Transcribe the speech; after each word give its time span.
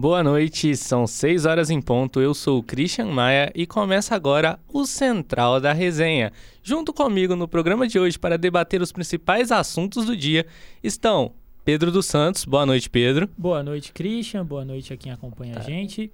Boa 0.00 0.22
noite, 0.22 0.74
são 0.78 1.06
6 1.06 1.44
horas 1.44 1.68
em 1.68 1.78
ponto. 1.78 2.22
Eu 2.22 2.32
sou 2.32 2.60
o 2.60 2.62
Christian 2.62 3.04
Maia 3.04 3.52
e 3.54 3.66
começa 3.66 4.14
agora 4.14 4.58
o 4.66 4.86
Central 4.86 5.60
da 5.60 5.74
Resenha. 5.74 6.32
Junto 6.62 6.90
comigo 6.90 7.36
no 7.36 7.46
programa 7.46 7.86
de 7.86 7.98
hoje 7.98 8.18
para 8.18 8.38
debater 8.38 8.80
os 8.80 8.92
principais 8.92 9.52
assuntos 9.52 10.06
do 10.06 10.16
dia 10.16 10.46
estão 10.82 11.34
Pedro 11.66 11.92
dos 11.92 12.06
Santos. 12.06 12.46
Boa 12.46 12.64
noite, 12.64 12.88
Pedro. 12.88 13.28
Boa 13.36 13.62
noite, 13.62 13.92
Christian. 13.92 14.42
Boa 14.42 14.64
noite 14.64 14.90
a 14.90 14.96
quem 14.96 15.12
acompanha 15.12 15.56
tá. 15.56 15.60
a 15.60 15.64
gente. 15.64 16.10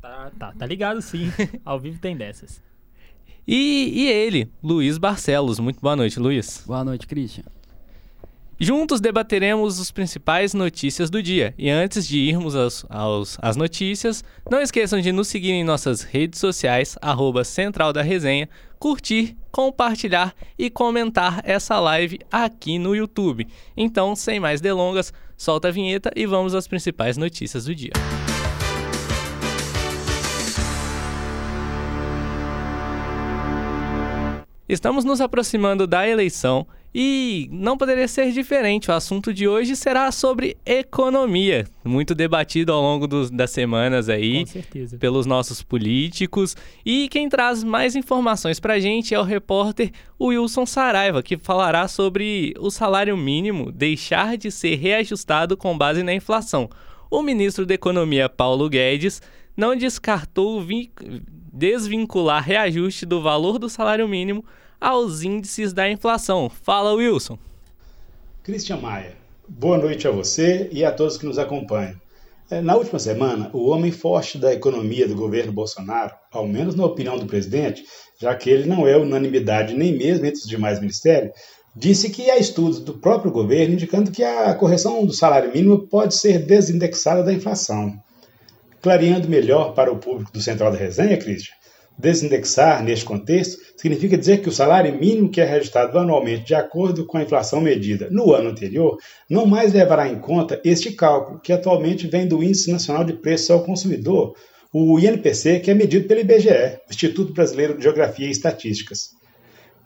Tá, 0.00 0.32
tá, 0.38 0.54
tá 0.58 0.64
ligado 0.64 1.02
sim. 1.02 1.30
Ao 1.62 1.78
vivo 1.78 1.98
tem 2.00 2.16
dessas. 2.16 2.62
E, 3.46 4.00
e 4.00 4.08
ele, 4.08 4.50
Luiz 4.62 4.96
Barcelos. 4.96 5.60
Muito 5.60 5.78
boa 5.78 5.94
noite, 5.94 6.18
Luiz. 6.18 6.64
Boa 6.66 6.82
noite, 6.82 7.06
Christian. 7.06 7.44
Juntos 8.62 9.00
debateremos 9.00 9.80
as 9.80 9.90
principais 9.90 10.52
notícias 10.52 11.08
do 11.08 11.22
dia. 11.22 11.54
E 11.56 11.70
antes 11.70 12.06
de 12.06 12.18
irmos 12.18 12.54
aos, 12.54 12.84
aos, 12.90 13.38
às 13.40 13.56
notícias, 13.56 14.22
não 14.50 14.60
esqueçam 14.60 15.00
de 15.00 15.10
nos 15.12 15.28
seguir 15.28 15.52
em 15.52 15.64
nossas 15.64 16.02
redes 16.02 16.38
sociais, 16.38 16.94
arroba 17.00 17.42
Central 17.42 17.90
da 17.90 18.02
Resenha, 18.02 18.50
curtir, 18.78 19.34
compartilhar 19.50 20.34
e 20.58 20.68
comentar 20.68 21.40
essa 21.42 21.80
live 21.80 22.18
aqui 22.30 22.78
no 22.78 22.94
YouTube. 22.94 23.48
Então, 23.74 24.14
sem 24.14 24.38
mais 24.38 24.60
delongas, 24.60 25.10
solta 25.38 25.68
a 25.68 25.70
vinheta 25.70 26.12
e 26.14 26.26
vamos 26.26 26.54
às 26.54 26.68
principais 26.68 27.16
notícias 27.16 27.64
do 27.64 27.74
dia. 27.74 27.92
Estamos 34.68 35.02
nos 35.02 35.22
aproximando 35.22 35.86
da 35.86 36.06
eleição 36.06 36.66
e 36.94 37.48
não 37.52 37.76
poderia 37.76 38.08
ser 38.08 38.32
diferente. 38.32 38.90
O 38.90 38.94
assunto 38.94 39.32
de 39.32 39.46
hoje 39.46 39.76
será 39.76 40.10
sobre 40.10 40.56
economia, 40.66 41.66
muito 41.84 42.14
debatido 42.14 42.72
ao 42.72 42.82
longo 42.82 43.06
dos, 43.06 43.30
das 43.30 43.50
semanas 43.50 44.08
aí 44.08 44.44
pelos 44.98 45.26
nossos 45.26 45.62
políticos. 45.62 46.56
E 46.84 47.08
quem 47.08 47.28
traz 47.28 47.62
mais 47.62 47.94
informações 47.94 48.58
para 48.58 48.74
a 48.74 48.80
gente 48.80 49.14
é 49.14 49.20
o 49.20 49.24
repórter 49.24 49.92
Wilson 50.20 50.66
Saraiva, 50.66 51.22
que 51.22 51.38
falará 51.38 51.86
sobre 51.86 52.54
o 52.58 52.70
salário 52.70 53.16
mínimo 53.16 53.70
deixar 53.70 54.36
de 54.36 54.50
ser 54.50 54.74
reajustado 54.76 55.56
com 55.56 55.78
base 55.78 56.02
na 56.02 56.12
inflação. 56.12 56.68
O 57.10 57.22
ministro 57.22 57.64
da 57.66 57.74
Economia, 57.74 58.28
Paulo 58.28 58.68
Guedes, 58.68 59.22
não 59.56 59.76
descartou 59.76 60.64
desvincular 61.52 62.42
reajuste 62.42 63.04
do 63.04 63.20
valor 63.20 63.58
do 63.58 63.68
salário 63.68 64.08
mínimo 64.08 64.44
aos 64.80 65.22
índices 65.22 65.72
da 65.72 65.90
inflação. 65.90 66.48
Fala, 66.48 66.94
Wilson. 66.94 67.38
Christian 68.42 68.78
Maia, 68.78 69.14
boa 69.46 69.76
noite 69.76 70.08
a 70.08 70.10
você 70.10 70.68
e 70.72 70.84
a 70.84 70.90
todos 70.90 71.18
que 71.18 71.26
nos 71.26 71.38
acompanham. 71.38 71.94
É, 72.50 72.60
na 72.60 72.74
última 72.74 72.98
semana, 72.98 73.48
o 73.52 73.68
homem 73.68 73.92
forte 73.92 74.36
da 74.36 74.52
economia 74.52 75.06
do 75.06 75.14
governo 75.14 75.52
Bolsonaro, 75.52 76.12
ao 76.32 76.48
menos 76.48 76.74
na 76.74 76.84
opinião 76.84 77.16
do 77.16 77.26
presidente, 77.26 77.84
já 78.20 78.34
que 78.34 78.50
ele 78.50 78.66
não 78.66 78.88
é 78.88 78.96
unanimidade 78.96 79.74
nem 79.74 79.96
mesmo 79.96 80.26
entre 80.26 80.40
os 80.40 80.48
demais 80.48 80.80
ministérios, 80.80 81.32
disse 81.76 82.10
que 82.10 82.28
há 82.28 82.38
estudos 82.38 82.80
do 82.80 82.94
próprio 82.94 83.30
governo 83.30 83.74
indicando 83.74 84.10
que 84.10 84.24
a 84.24 84.52
correção 84.54 85.06
do 85.06 85.12
salário 85.12 85.52
mínimo 85.52 85.86
pode 85.86 86.16
ser 86.16 86.40
desindexada 86.40 87.22
da 87.22 87.32
inflação. 87.32 87.96
Clareando 88.82 89.28
melhor 89.28 89.74
para 89.74 89.92
o 89.92 89.98
público 89.98 90.32
do 90.32 90.40
Central 90.40 90.72
da 90.72 90.78
Resenha, 90.78 91.16
Christian, 91.16 91.54
Desindexar, 92.00 92.82
neste 92.82 93.04
contexto, 93.04 93.60
significa 93.76 94.16
dizer 94.16 94.40
que 94.40 94.48
o 94.48 94.52
salário 94.52 94.98
mínimo 94.98 95.28
que 95.28 95.40
é 95.40 95.44
registrado 95.44 95.98
anualmente 95.98 96.46
de 96.46 96.54
acordo 96.54 97.04
com 97.04 97.18
a 97.18 97.22
inflação 97.22 97.60
medida 97.60 98.08
no 98.10 98.32
ano 98.32 98.48
anterior 98.48 98.96
não 99.28 99.44
mais 99.44 99.74
levará 99.74 100.08
em 100.08 100.18
conta 100.18 100.58
este 100.64 100.92
cálculo, 100.92 101.40
que 101.40 101.52
atualmente 101.52 102.06
vem 102.06 102.26
do 102.26 102.42
Índice 102.42 102.72
Nacional 102.72 103.04
de 103.04 103.12
Preços 103.12 103.50
ao 103.50 103.62
Consumidor, 103.62 104.34
o 104.72 104.98
INPC, 104.98 105.60
que 105.60 105.70
é 105.70 105.74
medido 105.74 106.08
pelo 106.08 106.20
IBGE, 106.20 106.78
Instituto 106.88 107.34
Brasileiro 107.34 107.76
de 107.76 107.82
Geografia 107.82 108.26
e 108.26 108.30
Estatísticas. 108.30 109.10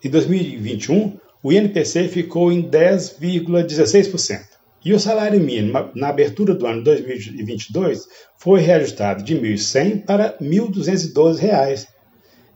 Em 0.05 0.09
2021, 0.09 1.19
o 1.43 1.53
INPC 1.53 2.07
ficou 2.09 2.53
em 2.53 2.63
10,16%. 2.63 4.55
E 4.85 4.93
o 4.93 5.01
salário 5.01 5.41
mínimo 5.41 5.91
na 5.95 6.09
abertura 6.11 6.55
do 6.55 6.67
ano 6.67 6.85
2022 6.85 8.07
foi 8.39 8.61
reajustado 8.61 9.25
de 9.25 9.35
R$ 9.35 9.55
1.100 9.55 10.05
para 10.05 10.37
R$ 10.39 10.47
1.212, 10.47 11.87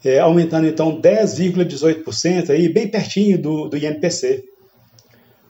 é, 0.04 0.18
aumentando 0.18 0.66
então 0.66 1.00
10,18%, 1.00 2.50
aí, 2.50 2.68
bem 2.68 2.88
pertinho 2.88 3.40
do, 3.40 3.68
do 3.68 3.76
INPC. 3.76 4.44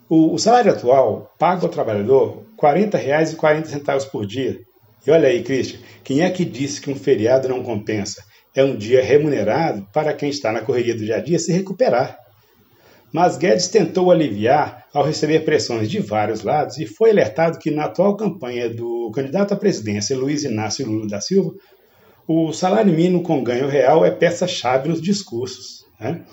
O, 0.09 0.33
o, 0.35 0.39
salário 0.39 0.73
atual 0.73 1.35
paga 1.39 1.63
ao 1.63 1.69
trabalhador 1.69 2.45
R$ 2.61 2.87
40,40 2.87 4.11
por 4.11 4.27
dia. 4.27 4.59
E 5.07 5.11
olha 5.11 5.29
aí, 5.29 5.43
Cristian, 5.43 5.81
quem 6.03 6.23
é 6.23 6.31
que 6.31 6.45
disse 6.45 6.81
que 6.81 6.91
um 6.91 6.97
feriado 6.97 7.49
não 7.49 7.63
compensa? 7.63 8.23
É 8.55 8.65
um 8.65 8.75
dia 8.75 9.03
remunerado 9.03 9.87
para 9.93 10.15
quem 10.15 10.31
está 10.31 10.51
na 10.51 10.63
correria 10.63 10.95
do 10.95 11.05
dia 11.05 11.17
a 11.17 11.21
dia 11.21 11.39
se 11.39 11.53
recuperar. 11.53 12.19
Mas 13.13 13.39
Guedes 13.39 13.69
tentou 13.69 14.11
aliviar 14.11 14.87
ao 14.93 15.05
receber 15.05 15.41
pressões 15.41 15.89
de 15.89 15.99
vários 15.99 16.43
lados 16.43 16.79
e 16.79 16.87
foi 16.87 17.11
alertado 17.11 17.59
que 17.59 17.71
na 17.71 17.85
atual 17.85 18.17
campanha 18.17 18.69
do 18.69 19.11
candidato 19.15 19.55
à 19.55 19.57
presidência 19.57 20.17
Luiz 20.17 20.45
Inácio 20.45 20.87
Lula 20.87 21.07
da 21.07 21.21
Silva, 21.21 21.55
o 22.29 22.53
salário 22.53 22.93
mínimo 22.93 23.23
com 23.23 23.43
ganho 23.43 23.67
real 23.67 24.05
é 24.05 24.11
peça-chave 24.11 24.91
nos 24.91 25.01
discursos. 25.01 25.87
Né? 25.99 26.27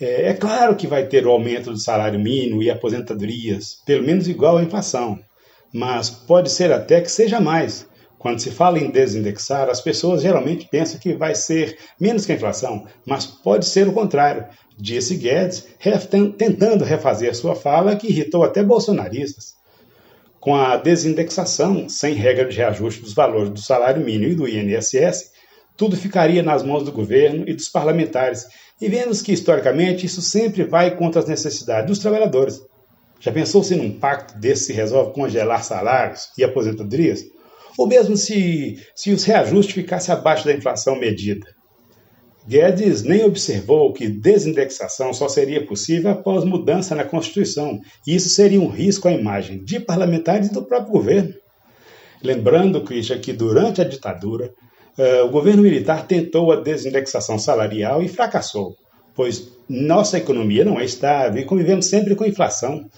É, 0.00 0.28
é, 0.28 0.34
claro 0.34 0.76
que 0.76 0.86
vai 0.86 1.04
ter 1.08 1.26
o 1.26 1.30
aumento 1.30 1.72
do 1.72 1.76
salário 1.76 2.20
mínimo 2.20 2.62
e 2.62 2.70
aposentadorias, 2.70 3.82
pelo 3.84 4.06
menos 4.06 4.28
igual 4.28 4.58
à 4.58 4.62
inflação, 4.62 5.18
mas 5.74 6.08
pode 6.08 6.50
ser 6.50 6.70
até 6.70 7.00
que 7.00 7.10
seja 7.10 7.40
mais. 7.40 7.84
Quando 8.16 8.38
se 8.38 8.52
fala 8.52 8.78
em 8.78 8.92
desindexar, 8.92 9.68
as 9.68 9.80
pessoas 9.80 10.22
geralmente 10.22 10.68
pensam 10.70 11.00
que 11.00 11.12
vai 11.12 11.34
ser 11.34 11.76
menos 12.00 12.24
que 12.24 12.30
a 12.30 12.36
inflação, 12.36 12.86
mas 13.04 13.26
pode 13.26 13.66
ser 13.66 13.88
o 13.88 13.92
contrário, 13.92 14.46
disse 14.78 15.16
Guedes, 15.16 15.66
tentando 16.38 16.84
refazer 16.84 17.34
sua 17.34 17.56
fala 17.56 17.96
que 17.96 18.06
irritou 18.06 18.44
até 18.44 18.62
bolsonaristas 18.62 19.60
com 20.42 20.56
a 20.56 20.76
desindexação, 20.76 21.88
sem 21.88 22.14
regra 22.14 22.48
de 22.48 22.56
reajuste 22.56 23.00
dos 23.00 23.14
valores 23.14 23.48
do 23.48 23.60
salário 23.60 24.04
mínimo 24.04 24.32
e 24.32 24.34
do 24.34 24.48
INSS, 24.48 25.30
tudo 25.76 25.96
ficaria 25.96 26.42
nas 26.42 26.64
mãos 26.64 26.82
do 26.82 26.90
governo 26.90 27.44
e 27.48 27.54
dos 27.54 27.68
parlamentares, 27.68 28.46
e 28.80 28.88
vemos 28.88 29.22
que, 29.22 29.32
historicamente, 29.32 30.04
isso 30.04 30.20
sempre 30.20 30.64
vai 30.64 30.96
contra 30.96 31.20
as 31.20 31.28
necessidades 31.28 31.86
dos 31.86 32.00
trabalhadores. 32.00 32.60
Já 33.20 33.30
pensou 33.30 33.62
se 33.62 33.76
num 33.76 33.96
pacto 34.00 34.36
desse 34.36 34.64
se 34.64 34.72
resolve 34.72 35.14
congelar 35.14 35.62
salários 35.62 36.30
e 36.36 36.42
aposentadorias? 36.42 37.22
Ou 37.78 37.86
mesmo 37.86 38.16
se, 38.16 38.84
se 38.96 39.12
os 39.12 39.22
reajustes 39.22 39.76
ficassem 39.76 40.12
abaixo 40.12 40.44
da 40.44 40.52
inflação 40.52 40.98
medida? 40.98 41.46
Guedes 42.46 43.02
nem 43.02 43.24
observou 43.24 43.92
que 43.92 44.08
desindexação 44.08 45.12
só 45.14 45.28
seria 45.28 45.64
possível 45.64 46.10
após 46.10 46.44
mudança 46.44 46.94
na 46.94 47.04
Constituição, 47.04 47.80
e 48.06 48.14
isso 48.14 48.28
seria 48.30 48.60
um 48.60 48.68
risco 48.68 49.06
à 49.06 49.12
imagem 49.12 49.62
de 49.62 49.78
parlamentares 49.78 50.48
e 50.48 50.52
do 50.52 50.64
próprio 50.64 50.92
governo. 50.92 51.34
Lembrando, 52.22 52.82
Christian, 52.82 53.18
que 53.18 53.32
durante 53.32 53.80
a 53.80 53.84
ditadura, 53.84 54.52
uh, 54.98 55.24
o 55.24 55.30
governo 55.30 55.62
militar 55.62 56.06
tentou 56.06 56.52
a 56.52 56.56
desindexação 56.56 57.38
salarial 57.38 58.02
e 58.02 58.08
fracassou, 58.08 58.76
pois 59.14 59.52
nossa 59.68 60.18
economia 60.18 60.64
não 60.64 60.78
é 60.78 60.84
estável 60.84 61.40
e 61.40 61.46
convivemos 61.46 61.86
sempre 61.86 62.14
com 62.14 62.24
inflação. 62.24 62.88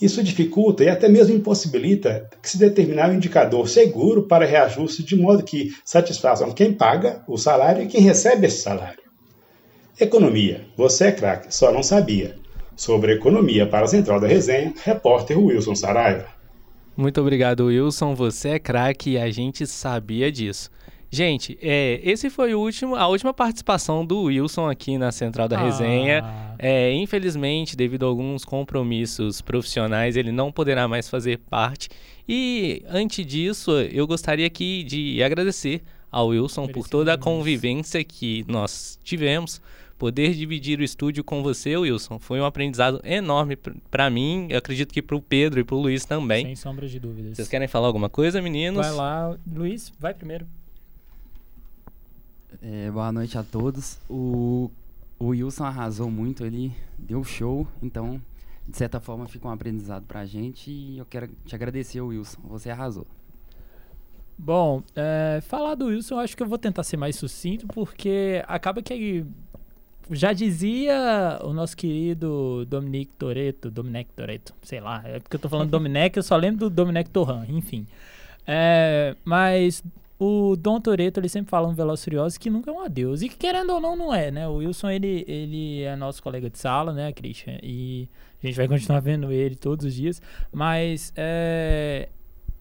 Isso 0.00 0.22
dificulta 0.22 0.84
e 0.84 0.88
até 0.88 1.08
mesmo 1.08 1.34
impossibilita 1.34 2.28
que 2.42 2.50
se 2.50 2.58
determinar 2.58 3.08
um 3.08 3.14
indicador 3.14 3.68
seguro 3.68 4.24
para 4.24 4.44
reajuste 4.44 5.02
de 5.02 5.16
modo 5.16 5.42
que 5.42 5.74
satisfaçam 5.84 6.52
quem 6.52 6.72
paga 6.72 7.22
o 7.26 7.38
salário 7.38 7.82
e 7.82 7.86
quem 7.86 8.02
recebe 8.02 8.46
esse 8.46 8.62
salário. 8.62 9.00
Economia. 9.98 10.66
Você 10.76 11.06
é 11.06 11.12
craque, 11.12 11.54
só 11.54 11.72
não 11.72 11.82
sabia. 11.82 12.36
Sobre 12.76 13.14
economia 13.14 13.66
para 13.66 13.86
a 13.86 13.88
Central 13.88 14.20
da 14.20 14.26
Resenha, 14.26 14.74
repórter 14.84 15.38
Wilson 15.38 15.74
Saraiva. 15.74 16.26
Muito 16.94 17.18
obrigado, 17.20 17.66
Wilson. 17.66 18.14
Você 18.14 18.50
é 18.50 18.58
craque 18.58 19.12
e 19.12 19.18
a 19.18 19.30
gente 19.30 19.66
sabia 19.66 20.30
disso. 20.30 20.70
Gente, 21.10 21.56
é, 21.62 22.00
esse 22.02 22.28
foi 22.28 22.54
o 22.54 22.60
último, 22.60 22.96
a 22.96 23.06
última 23.06 23.32
participação 23.32 24.04
do 24.04 24.22
Wilson 24.24 24.68
aqui 24.68 24.98
na 24.98 25.12
Central 25.12 25.48
da 25.48 25.58
Resenha. 25.58 26.22
Ah. 26.24 26.54
É, 26.58 26.92
infelizmente, 26.92 27.76
devido 27.76 28.04
a 28.04 28.08
alguns 28.08 28.44
compromissos 28.44 29.40
profissionais, 29.40 30.16
ele 30.16 30.32
não 30.32 30.50
poderá 30.50 30.88
mais 30.88 31.08
fazer 31.08 31.38
parte. 31.38 31.88
E 32.28 32.82
antes 32.88 33.24
disso, 33.24 33.70
eu 33.72 34.06
gostaria 34.06 34.46
aqui 34.46 34.82
de 34.82 35.22
agradecer 35.22 35.82
ao 36.10 36.28
Wilson 36.28 36.66
por 36.68 36.88
toda 36.88 37.12
a 37.12 37.18
convivência 37.18 38.02
que 38.02 38.44
nós 38.48 38.98
tivemos. 39.04 39.60
Poder 39.98 40.34
dividir 40.34 40.78
o 40.78 40.82
estúdio 40.82 41.24
com 41.24 41.42
você, 41.42 41.74
Wilson, 41.74 42.18
foi 42.18 42.38
um 42.38 42.44
aprendizado 42.44 43.00
enorme 43.02 43.56
para 43.90 44.10
mim. 44.10 44.46
Eu 44.50 44.58
acredito 44.58 44.92
que 44.92 45.00
para 45.00 45.16
o 45.16 45.22
Pedro 45.22 45.58
e 45.58 45.64
para 45.64 45.74
o 45.74 45.80
Luiz 45.80 46.04
também. 46.04 46.44
Sem 46.44 46.56
sombra 46.56 46.86
de 46.86 47.00
dúvidas. 47.00 47.36
Vocês 47.36 47.48
querem 47.48 47.66
falar 47.66 47.86
alguma 47.86 48.10
coisa, 48.10 48.42
meninos? 48.42 48.86
Vai 48.86 48.94
lá, 48.94 49.34
Luiz, 49.50 49.90
vai 49.98 50.12
primeiro. 50.12 50.46
É, 52.62 52.90
boa 52.90 53.12
noite 53.12 53.36
a 53.36 53.42
todos. 53.42 53.98
O, 54.08 54.70
o 55.18 55.26
Wilson 55.26 55.64
arrasou 55.64 56.10
muito, 56.10 56.44
ele 56.44 56.72
deu 56.98 57.22
show, 57.22 57.66
então, 57.82 58.20
de 58.66 58.76
certa 58.76 59.00
forma, 59.00 59.26
fica 59.26 59.46
um 59.46 59.50
aprendizado 59.50 60.04
pra 60.04 60.24
gente 60.24 60.70
e 60.70 60.98
eu 60.98 61.04
quero 61.04 61.28
te 61.44 61.54
agradecer, 61.54 62.00
Wilson. 62.00 62.40
Você 62.44 62.70
arrasou. 62.70 63.06
Bom, 64.38 64.82
é, 64.94 65.40
falar 65.42 65.74
do 65.74 65.86
Wilson, 65.86 66.16
eu 66.16 66.18
acho 66.20 66.36
que 66.36 66.42
eu 66.42 66.46
vou 66.46 66.58
tentar 66.58 66.82
ser 66.82 66.96
mais 66.96 67.16
sucinto, 67.16 67.66
porque 67.68 68.42
acaba 68.46 68.82
que 68.82 69.24
já 70.10 70.32
dizia 70.32 71.40
o 71.42 71.52
nosso 71.52 71.76
querido 71.76 72.64
Dominique 72.66 73.12
Toretto, 73.18 73.70
Dominique 73.70 74.12
Toretto, 74.12 74.54
sei 74.62 74.80
lá, 74.80 75.02
é 75.04 75.18
porque 75.18 75.36
eu 75.36 75.40
tô 75.40 75.48
falando 75.48 75.70
Dominique, 75.72 76.18
eu 76.18 76.22
só 76.22 76.36
lembro 76.36 76.68
do 76.68 76.70
Dominique 76.70 77.10
Torran, 77.10 77.46
enfim. 77.48 77.86
É, 78.46 79.16
mas 79.24 79.82
o 80.18 80.56
Dom 80.56 80.80
Toretto, 80.80 81.20
ele 81.20 81.28
sempre 81.28 81.50
fala 81.50 81.68
um 81.68 81.74
Veloz 81.74 82.02
Furioso 82.02 82.40
que 82.40 82.48
nunca 82.48 82.70
é 82.70 82.74
um 82.74 82.80
adeus. 82.80 83.22
E 83.22 83.28
que 83.28 83.36
querendo 83.36 83.70
ou 83.70 83.80
não, 83.80 83.94
não 83.94 84.14
é, 84.14 84.30
né? 84.30 84.48
O 84.48 84.56
Wilson, 84.56 84.90
ele, 84.90 85.24
ele 85.28 85.82
é 85.82 85.94
nosso 85.94 86.22
colega 86.22 86.48
de 86.48 86.58
sala, 86.58 86.92
né, 86.92 87.12
Christian? 87.12 87.58
E 87.62 88.08
a 88.42 88.46
gente 88.46 88.56
vai 88.56 88.66
continuar 88.68 89.00
vendo 89.00 89.30
ele 89.30 89.54
todos 89.56 89.84
os 89.84 89.94
dias. 89.94 90.22
Mas, 90.50 91.12
é, 91.16 92.08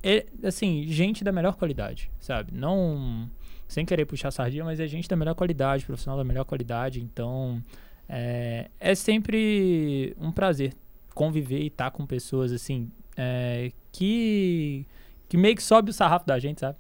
é 0.04 0.26
assim, 0.44 0.86
gente 0.88 1.24
da 1.24 1.32
melhor 1.32 1.56
qualidade, 1.56 2.12
sabe? 2.20 2.52
Não 2.54 3.30
sem 3.68 3.86
querer 3.86 4.06
puxar 4.06 4.32
sardinha, 4.32 4.64
mas 4.64 4.80
é 4.80 4.88
gente 4.88 5.08
da 5.08 5.16
melhor 5.16 5.34
qualidade, 5.34 5.86
profissional 5.86 6.18
da 6.18 6.24
melhor 6.24 6.46
qualidade. 6.46 7.02
Então, 7.02 7.64
é, 8.08 8.70
é 8.80 8.94
sempre 8.94 10.16
um 10.20 10.32
prazer 10.32 10.74
conviver 11.14 11.62
e 11.62 11.68
estar 11.68 11.92
com 11.92 12.06
pessoas 12.06 12.52
assim 12.52 12.92
é, 13.16 13.72
que 13.92 14.86
que 15.28 15.38
meio 15.38 15.56
que 15.56 15.64
sobe 15.64 15.90
o 15.90 15.94
sarrafo 15.94 16.28
da 16.28 16.38
gente, 16.38 16.60
sabe? 16.60 16.78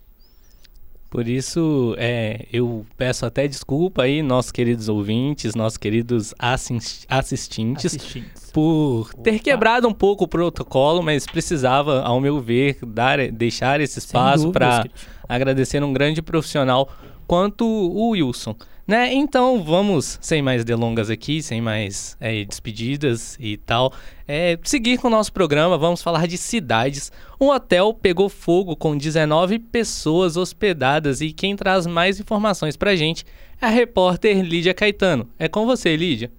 Por 1.15 1.29
isso, 1.29 1.95
é, 1.97 2.45
eu 2.51 2.85
peço 2.97 3.25
até 3.25 3.47
desculpa 3.47 4.03
aí, 4.03 4.21
nossos 4.21 4.51
queridos 4.51 4.89
ouvintes, 4.89 5.55
nossos 5.55 5.77
queridos 5.77 6.33
assistentes, 6.37 7.05
assistentes, 7.07 8.51
por 8.51 9.09
Opa. 9.13 9.23
ter 9.23 9.39
quebrado 9.39 9.87
um 9.87 9.93
pouco 9.93 10.25
o 10.25 10.27
protocolo, 10.27 11.01
mas 11.01 11.25
precisava, 11.25 12.01
ao 12.01 12.19
meu 12.19 12.41
ver, 12.41 12.79
dar, 12.85 13.31
deixar 13.31 13.79
esse 13.79 13.97
espaço 13.97 14.51
para 14.51 14.83
agradecer 15.29 15.81
um 15.81 15.93
grande 15.93 16.21
profissional 16.21 16.89
quanto 17.25 17.65
o 17.65 18.09
Wilson. 18.09 18.53
Né? 18.87 19.11
Então 19.13 19.63
vamos, 19.63 20.19
sem 20.21 20.43
mais 20.43 20.63
delongas 20.63 21.09
aqui, 21.09 21.41
sem 21.41 21.59
mais 21.59 22.15
é, 22.19 22.45
despedidas 22.45 23.35
e 23.39 23.57
tal, 23.57 23.91
é, 24.27 24.59
seguir 24.63 24.99
com 24.99 25.07
o 25.07 25.11
nosso 25.11 25.33
programa. 25.33 25.75
Vamos 25.75 26.03
falar 26.03 26.27
de 26.27 26.37
cidades. 26.37 27.11
Um 27.41 27.47
hotel 27.47 27.93
pegou 27.95 28.29
fogo 28.29 28.75
com 28.75 28.95
19 28.95 29.57
pessoas 29.57 30.37
hospedadas 30.37 31.19
e 31.19 31.31
quem 31.31 31.55
traz 31.55 31.87
mais 31.87 32.19
informações 32.19 32.77
pra 32.77 32.95
gente 32.95 33.25
é 33.59 33.65
a 33.65 33.69
repórter 33.69 34.43
Lídia 34.43 34.73
Caetano. 34.73 35.27
É 35.39 35.47
com 35.47 35.65
você, 35.65 35.95
Lídia. 35.95 36.31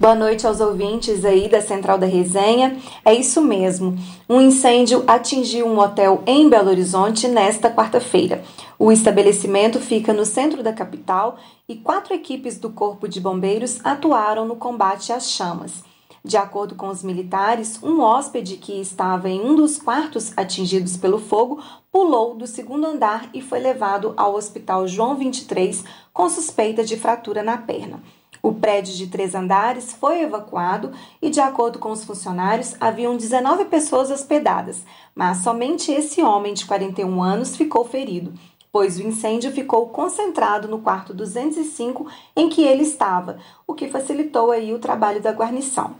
Boa 0.00 0.14
noite 0.14 0.46
aos 0.46 0.60
ouvintes 0.60 1.24
aí 1.24 1.48
da 1.48 1.60
Central 1.60 1.98
da 1.98 2.06
Resenha. 2.06 2.78
É 3.04 3.12
isso 3.12 3.42
mesmo. 3.42 3.96
Um 4.28 4.40
incêndio 4.40 5.02
atingiu 5.08 5.66
um 5.66 5.76
hotel 5.80 6.22
em 6.24 6.48
Belo 6.48 6.70
Horizonte 6.70 7.26
nesta 7.26 7.68
quarta-feira. 7.68 8.44
O 8.78 8.92
estabelecimento 8.92 9.80
fica 9.80 10.12
no 10.12 10.24
centro 10.24 10.62
da 10.62 10.72
capital 10.72 11.36
e 11.68 11.74
quatro 11.74 12.14
equipes 12.14 12.60
do 12.60 12.70
Corpo 12.70 13.08
de 13.08 13.20
Bombeiros 13.20 13.80
atuaram 13.82 14.46
no 14.46 14.54
combate 14.54 15.12
às 15.12 15.32
chamas. 15.32 15.82
De 16.24 16.36
acordo 16.36 16.76
com 16.76 16.86
os 16.86 17.02
militares, 17.02 17.82
um 17.82 18.00
hóspede 18.00 18.56
que 18.56 18.80
estava 18.80 19.28
em 19.28 19.40
um 19.40 19.56
dos 19.56 19.80
quartos 19.80 20.32
atingidos 20.36 20.96
pelo 20.96 21.18
fogo 21.18 21.60
pulou 21.90 22.36
do 22.36 22.46
segundo 22.46 22.86
andar 22.86 23.28
e 23.34 23.42
foi 23.42 23.58
levado 23.58 24.14
ao 24.16 24.36
Hospital 24.36 24.86
João 24.86 25.16
23 25.16 25.82
com 26.12 26.28
suspeita 26.28 26.84
de 26.84 26.96
fratura 26.96 27.42
na 27.42 27.58
perna. 27.58 28.00
O 28.42 28.52
prédio 28.52 28.94
de 28.94 29.06
três 29.08 29.34
andares 29.34 29.92
foi 29.92 30.20
evacuado 30.22 30.92
e, 31.20 31.28
de 31.28 31.40
acordo 31.40 31.78
com 31.78 31.90
os 31.90 32.04
funcionários, 32.04 32.74
haviam 32.80 33.16
19 33.16 33.64
pessoas 33.64 34.10
hospedadas, 34.10 34.84
mas 35.14 35.38
somente 35.38 35.90
esse 35.90 36.22
homem 36.22 36.54
de 36.54 36.64
41 36.64 37.22
anos 37.22 37.56
ficou 37.56 37.84
ferido, 37.84 38.32
pois 38.72 38.98
o 38.98 39.02
incêndio 39.02 39.50
ficou 39.50 39.88
concentrado 39.88 40.68
no 40.68 40.78
quarto 40.78 41.12
205 41.12 42.06
em 42.36 42.48
que 42.48 42.62
ele 42.62 42.82
estava, 42.82 43.38
o 43.66 43.74
que 43.74 43.88
facilitou 43.88 44.52
aí 44.52 44.72
o 44.72 44.78
trabalho 44.78 45.20
da 45.20 45.32
guarnição. 45.32 45.96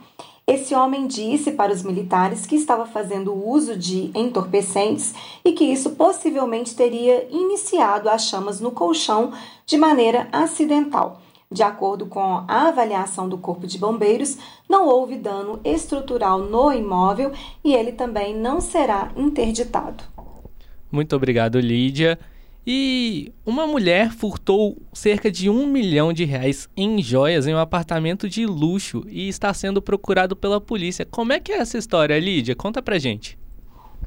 Esse 0.47 0.75
homem 0.75 1.07
disse 1.07 1.53
para 1.53 1.75
os 1.75 1.83
militares 1.83 2.47
que 2.47 2.57
estava 2.57 2.87
fazendo 2.87 3.35
uso 3.35 3.77
de 3.77 4.11
entorpecentes 4.15 5.15
e 5.45 5.53
que 5.53 5.65
isso 5.65 5.91
possivelmente 5.91 6.75
teria 6.75 7.29
iniciado 7.31 8.09
as 8.09 8.25
chamas 8.25 8.59
no 8.59 8.71
colchão 8.71 9.31
de 9.67 9.77
maneira 9.77 10.27
acidental. 10.33 11.21
De 11.51 11.63
acordo 11.63 12.05
com 12.05 12.45
a 12.47 12.69
avaliação 12.69 13.27
do 13.27 13.39
Corpo 13.39 13.67
de 13.67 13.79
Bombeiros, 13.79 14.37
não 14.69 14.87
houve 14.87 15.17
dano 15.17 15.59
estrutural 15.65 16.41
no 16.41 16.71
imóvel 16.71 17.33
e 17.65 17.75
ele 17.75 17.93
também 17.93 18.37
não 18.37 18.61
será 18.61 19.11
interditado. 19.17 20.05
Muito 20.93 21.17
obrigado, 21.17 21.59
Lídia. 21.59 22.19
E 22.67 23.33
uma 23.47 23.67
mulher 23.67 24.13
furtou 24.13 24.77
cerca 24.93 25.31
de 25.31 25.49
um 25.49 25.67
milhão 25.67 26.13
de 26.13 26.27
reais 26.27 26.69
em 26.77 27.03
joias 27.03 27.47
em 27.47 27.55
um 27.55 27.59
apartamento 27.59 28.29
de 28.29 28.45
luxo 28.45 29.07
e 29.09 29.27
está 29.27 29.55
sendo 29.55 29.81
procurado 29.81 30.37
pela 30.37 30.61
polícia. 30.61 31.07
Como 31.07 31.33
é 31.33 31.41
que 31.41 31.51
é 31.51 31.57
essa 31.57 31.79
história, 31.79 32.21
Lídia? 32.21 32.55
Conta 32.55 32.83
pra 32.83 32.99
gente. 32.99 33.38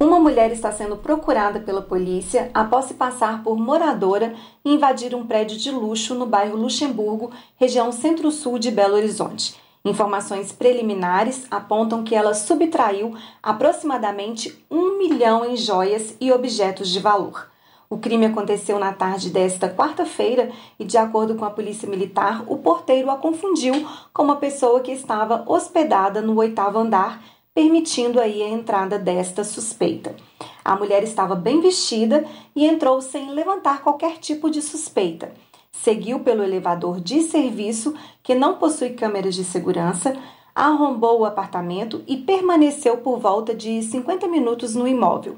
Uma 0.01 0.19
mulher 0.19 0.51
está 0.51 0.71
sendo 0.71 0.98
procurada 0.98 1.59
pela 1.59 1.80
polícia 1.80 2.50
após 2.56 2.86
se 2.86 2.95
passar 2.95 3.44
por 3.44 3.56
moradora 3.56 4.33
e 4.65 4.74
invadir 4.74 5.13
um 5.13 5.27
prédio 5.27 5.56
de 5.59 5.69
luxo 5.69 6.15
no 6.15 6.25
bairro 6.25 6.57
Luxemburgo, 6.57 7.30
região 7.56 7.92
centro-sul 7.92 8.57
de 8.57 8.71
Belo 8.71 8.95
Horizonte. 8.95 9.56
Informações 9.86 10.51
preliminares 10.51 11.45
apontam 11.51 12.03
que 12.03 12.15
ela 12.15 12.33
subtraiu 12.33 13.15
aproximadamente 13.44 14.65
um 14.71 14.98
milhão 14.98 15.45
em 15.45 15.56
joias 15.56 16.15
e 16.19 16.31
objetos 16.31 16.89
de 16.89 17.00
valor. 17.00 17.51
O 17.88 18.00
crime 18.00 18.25
aconteceu 18.25 18.80
na 18.80 18.94
tarde 18.94 19.30
desta 19.30 19.69
quarta-feira 19.69 20.50
e, 20.80 20.83
de 20.83 20.97
acordo 20.97 21.36
com 21.36 21.45
a 21.45 21.51
Polícia 21.51 21.88
Militar, 21.88 22.44
o 22.47 22.57
porteiro 22.57 23.12
a 23.12 23.18
confundiu 23.18 23.88
com 24.12 24.24
uma 24.24 24.38
pessoa 24.38 24.80
que 24.80 24.92
estava 24.92 25.44
hospedada 25.45 26.24
no 26.24 26.39
oitavo 26.39 26.80
andar 26.80 27.21
permitindo 27.53 28.19
aí 28.19 28.42
a 28.42 28.50
entrada 28.50 28.98
desta 28.98 29.44
suspeita. 29.44 30.15
A 30.63 30.75
mulher 30.75 31.03
estava 31.03 31.36
bem 31.36 31.59
vestida 31.59 32.25
e 32.56 32.65
entrou 32.65 33.01
sem 33.01 33.31
levantar 33.31 33.81
qualquer 33.81 34.18
tipo 34.18 34.50
de 34.50 34.62
suspeita. 34.62 35.33
Seguiu 35.71 36.19
pelo 36.19 36.44
elevador 36.44 37.01
de 37.01 37.21
serviço, 37.21 37.94
que 38.24 38.36
não 38.36 38.57
possui 38.57 38.92
câmeras 38.92 39.36
de 39.36 39.44
segurança, 39.44 40.15
arrombou 40.56 41.19
o 41.19 41.25
apartamento 41.25 42.04
e 42.07 42.18
permaneceu 42.18 42.97
por 42.97 43.19
volta 43.19 43.54
de 43.54 43.81
50 43.81 44.28
minutos 44.28 44.75
no 44.75 44.87
imóvel. 44.87 45.37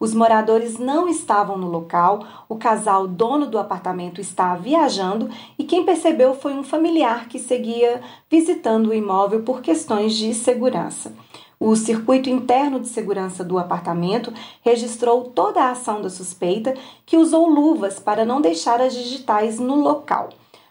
Os 0.00 0.14
moradores 0.14 0.78
não 0.78 1.08
estavam 1.08 1.58
no 1.58 1.68
local, 1.68 2.24
o 2.48 2.56
casal 2.56 3.08
dono 3.08 3.46
do 3.46 3.58
apartamento 3.58 4.20
está 4.20 4.54
viajando 4.54 5.28
e 5.58 5.64
quem 5.64 5.84
percebeu 5.84 6.34
foi 6.34 6.52
um 6.52 6.62
familiar 6.62 7.28
que 7.28 7.38
seguia 7.38 8.00
visitando 8.30 8.90
o 8.90 8.94
imóvel 8.94 9.42
por 9.42 9.60
questões 9.60 10.14
de 10.14 10.32
segurança. 10.34 11.12
O 11.60 11.74
circuito 11.74 12.30
interno 12.30 12.78
de 12.78 12.86
segurança 12.86 13.42
do 13.42 13.58
apartamento 13.58 14.32
registrou 14.62 15.24
toda 15.24 15.60
a 15.60 15.72
ação 15.72 16.00
da 16.00 16.08
suspeita, 16.08 16.74
que 17.04 17.16
usou 17.16 17.48
luvas 17.48 17.98
para 17.98 18.24
não 18.24 18.40
deixar 18.40 18.80
as 18.80 18.94
digitais 18.94 19.58
no 19.58 19.74
local. 19.74 20.28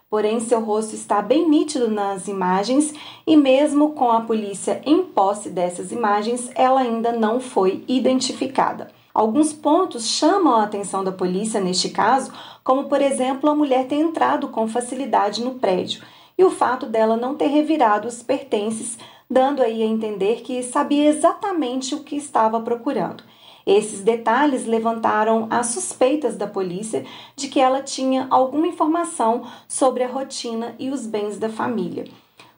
Porém, 0.10 0.40
seu 0.40 0.62
rosto 0.62 0.96
está 0.96 1.22
bem 1.22 1.50
nítido 1.50 1.90
nas 1.92 2.30
imagens 2.30 2.94
e, 3.26 3.36
mesmo 3.36 3.92
com 3.92 4.10
a 4.10 4.22
polícia 4.22 4.82
em 4.86 5.04
posse 5.04 5.50
dessas 5.50 5.92
imagens, 5.92 6.50
ela 6.56 6.80
ainda 6.80 7.12
não 7.12 7.42
foi 7.42 7.84
identificada. 7.86 8.88
Alguns 9.14 9.52
pontos 9.52 10.08
chamam 10.08 10.56
a 10.56 10.64
atenção 10.64 11.04
da 11.04 11.12
polícia 11.12 11.60
neste 11.60 11.90
caso, 11.90 12.32
como, 12.64 12.86
por 12.86 13.02
exemplo, 13.02 13.50
a 13.50 13.56
mulher 13.56 13.88
ter 13.88 13.96
entrado 13.96 14.48
com 14.48 14.70
facilidade 14.70 15.44
no 15.44 15.56
prédio 15.56 16.02
e 16.38 16.44
o 16.46 16.52
fato 16.52 16.86
dela 16.86 17.18
não 17.18 17.36
ter 17.36 17.48
revirado 17.48 18.08
os 18.08 18.22
pertences 18.22 18.98
dando 19.30 19.62
aí 19.62 19.82
a 19.84 19.86
entender 19.86 20.42
que 20.42 20.64
sabia 20.64 21.10
exatamente 21.10 21.94
o 21.94 22.04
que 22.04 22.16
estava 22.16 22.60
procurando. 22.62 23.24
Esses 23.66 24.00
detalhes 24.00 24.66
levantaram 24.66 25.48
as 25.50 25.68
suspeitas 25.68 26.38
da 26.38 26.48
polícia 26.48 27.06
de 27.36 27.50
que 27.50 27.60
ela 27.60 27.82
tinha 27.82 28.26
alguma 28.30 28.68
informação 28.68 29.44
sobre 29.68 30.04
a 30.04 30.08
rotina 30.08 30.74
e 30.80 30.90
os 30.90 31.06
bens 31.06 31.38
da 31.38 31.50
família. 31.50 32.06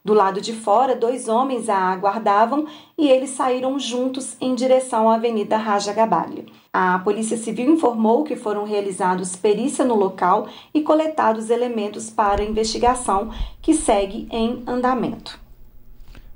Do 0.05 0.13
lado 0.13 0.39
de 0.39 0.53
fora, 0.53 0.95
dois 0.95 1.27
homens 1.27 1.67
a 1.67 1.77
aguardavam 1.77 2.67
e 2.97 3.09
eles 3.09 3.31
saíram 3.31 3.77
juntos 3.77 4.37
em 4.39 4.55
direção 4.55 5.09
à 5.09 5.15
Avenida 5.15 5.57
Raja 5.57 5.91
Gabalho. 5.91 6.45
A 6.71 6.99
Polícia 6.99 7.37
Civil 7.37 7.73
informou 7.73 8.23
que 8.23 8.35
foram 8.35 8.63
realizados 8.63 9.35
perícia 9.35 9.83
no 9.83 9.95
local 9.95 10.47
e 10.73 10.81
coletados 10.81 11.49
elementos 11.49 12.09
para 12.09 12.41
a 12.41 12.45
investigação 12.45 13.31
que 13.61 13.73
segue 13.73 14.27
em 14.31 14.63
andamento. 14.65 15.48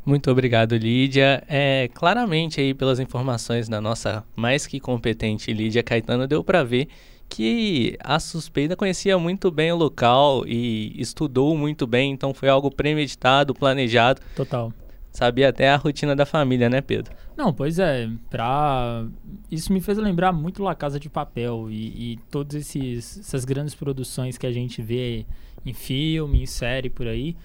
Muito 0.06 0.30
obrigado, 0.30 0.76
Lídia. 0.76 1.44
É, 1.48 1.90
claramente 1.94 2.60
aí 2.60 2.74
pelas 2.74 3.00
informações 3.00 3.70
da 3.70 3.80
nossa 3.80 4.24
mais 4.36 4.68
que 4.68 4.80
competente 4.80 5.54
Lídia 5.54 5.82
Caetano 5.82 6.28
deu 6.28 6.44
para 6.44 6.64
ver 6.64 6.90
que 7.30 7.98
a 8.04 8.20
suspeita 8.20 8.76
conhecia 8.76 9.18
muito 9.18 9.50
bem 9.50 9.72
o 9.72 9.76
local 9.76 10.44
e 10.46 10.94
estudou 11.02 11.58
muito 11.58 11.88
bem, 11.88 12.12
então 12.12 12.34
foi 12.34 12.50
algo 12.50 12.70
premeditado, 12.70 13.54
planejado. 13.54 14.22
Total. 14.36 14.72
Sabia 15.12 15.50
até 15.50 15.70
a 15.70 15.76
rotina 15.76 16.16
da 16.16 16.26
família, 16.26 16.70
né, 16.70 16.82
Pedro? 16.82 17.14
Não, 17.38 17.54
pois 17.54 17.80
é. 17.80 18.10
Pra... 18.30 19.06
Isso 19.50 19.72
me 19.72 19.80
fez 19.80 19.98
lembrar 19.98 20.32
muito 20.32 20.64
La 20.64 20.76
Casa 20.76 21.00
de 21.00 21.10
Papel 21.10 21.70
e, 21.70 22.14
e 22.14 22.20
todas 22.32 22.76
essas 22.76 23.46
grandes 23.46 23.76
produções 23.76 24.38
que 24.38 24.48
a 24.48 24.52
gente 24.52 24.82
vê 24.82 25.26
em 25.66 25.74
filme, 25.74 26.42
em 26.42 26.46
série, 26.46 26.90
por 26.90 27.08
aí, 27.08 27.36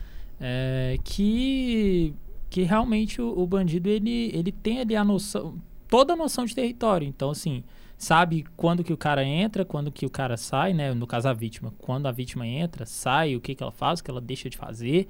é, 0.41 0.99
que, 1.05 2.15
que 2.51 2.63
realmente 2.63 3.21
o, 3.21 3.39
o, 3.39 3.47
bandido, 3.47 3.89
ele, 3.89 4.31
ele 4.35 4.53
tem 4.53 4.81
ali 4.81 4.97
a 4.97 5.05
noção, 5.05 5.57
toda 5.89 6.13
a 6.13 6.17
noção 6.17 6.45
de 6.45 6.55
território. 6.55 7.07
Então, 7.07 7.31
assim, 7.31 7.63
sabe 7.97 8.45
quando 8.57 8.83
que 8.83 8.93
o 8.93 8.97
cara 8.97 9.25
entra, 9.25 9.65
quando 9.65 9.93
que 9.93 10.07
o 10.07 10.11
cara 10.11 10.37
sai, 10.37 10.73
né? 10.73 10.95
No 10.95 11.07
caso, 11.07 11.29
a 11.29 11.33
vítima. 11.33 11.73
Quando 11.79 12.07
a 12.07 12.13
vítima 12.13 12.47
entra, 12.47 12.87
sai, 12.87 13.37
o 13.37 13.41
que, 13.41 13.55
que 13.55 13.63
ela 13.63 13.73
faz, 13.73 14.01
o 14.01 14.05
que 14.05 14.11
ela 14.11 14.21
deixa 14.21 14.49
de 14.49 14.57
fazer 14.57 15.09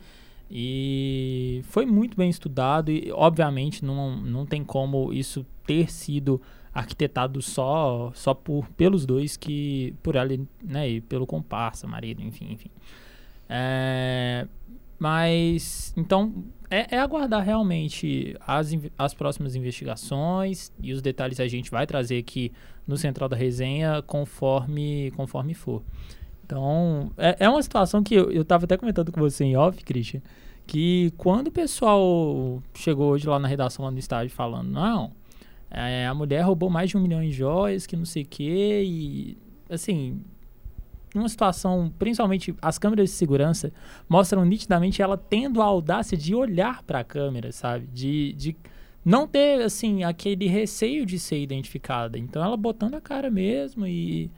e 0.50 1.60
foi 1.64 1.84
muito 1.84 2.16
bem 2.16 2.30
estudado 2.30 2.90
e, 2.90 3.12
obviamente, 3.12 3.84
não, 3.84 4.16
não 4.16 4.46
tem 4.46 4.64
como 4.64 5.12
isso 5.12 5.44
ter 5.66 5.90
sido 5.90 6.40
arquitetado 6.72 7.42
só 7.42 8.12
só 8.14 8.32
por 8.32 8.68
pelos 8.70 9.04
dois 9.04 9.36
que 9.36 9.94
por 10.02 10.14
ela 10.14 10.28
né 10.62 10.88
e 10.88 11.00
pelo 11.00 11.26
comparsa 11.26 11.88
marido 11.88 12.22
enfim 12.22 12.52
enfim 12.52 12.70
é, 13.48 14.46
mas 14.98 15.92
então 15.96 16.44
é, 16.70 16.96
é, 16.96 16.98
aguardar 16.98 17.44
realmente 17.44 18.36
as, 18.46 18.70
as 18.98 19.14
próximas 19.14 19.54
investigações 19.54 20.72
e 20.80 20.92
os 20.92 21.00
detalhes 21.00 21.40
a 21.40 21.48
gente 21.48 21.70
vai 21.70 21.86
trazer 21.86 22.18
aqui 22.18 22.52
no 22.86 22.96
central 22.96 23.28
da 23.28 23.36
resenha 23.36 24.02
conforme 24.02 25.12
conforme 25.16 25.54
for. 25.54 25.82
Então, 26.44 27.12
é, 27.18 27.36
é 27.40 27.48
uma 27.48 27.62
situação 27.62 28.02
que 28.02 28.14
eu, 28.14 28.30
eu 28.32 28.42
tava 28.42 28.64
até 28.64 28.76
comentando 28.76 29.12
com 29.12 29.20
você 29.20 29.44
em 29.44 29.54
off, 29.56 29.84
Christian, 29.84 30.22
que 30.66 31.12
quando 31.18 31.48
o 31.48 31.50
pessoal 31.50 32.62
chegou 32.74 33.10
hoje 33.10 33.28
lá 33.28 33.38
na 33.38 33.46
redação, 33.46 33.84
lá 33.84 33.90
no 33.90 33.98
estádio, 33.98 34.34
falando, 34.34 34.70
não, 34.70 35.12
é, 35.70 36.06
a 36.06 36.14
mulher 36.14 36.40
roubou 36.42 36.70
mais 36.70 36.88
de 36.88 36.96
um 36.96 37.00
milhão 37.00 37.22
em 37.22 37.30
joias, 37.30 37.86
que 37.86 37.96
não 37.96 38.06
sei 38.06 38.22
o 38.22 38.26
quê, 38.26 38.82
e, 38.82 39.38
assim, 39.68 40.22
uma 41.14 41.28
situação, 41.28 41.92
principalmente 41.98 42.54
as 42.60 42.78
câmeras 42.78 43.10
de 43.10 43.16
segurança, 43.16 43.72
mostram 44.08 44.44
nitidamente 44.44 45.00
ela 45.00 45.16
tendo 45.16 45.62
a 45.62 45.64
audácia 45.64 46.16
de 46.16 46.34
olhar 46.34 46.82
para 46.82 47.00
a 47.00 47.04
câmera, 47.04 47.52
sabe? 47.52 47.86
De, 47.92 48.32
de 48.34 48.56
não 49.04 49.26
ter, 49.26 49.62
assim, 49.62 50.04
aquele 50.04 50.46
receio 50.46 51.06
de 51.06 51.18
ser 51.18 51.40
identificada. 51.40 52.18
Então, 52.18 52.44
ela 52.44 52.56
botando 52.56 52.94
a 52.94 53.00
cara 53.00 53.30
mesmo 53.30 53.86
e 53.86 54.30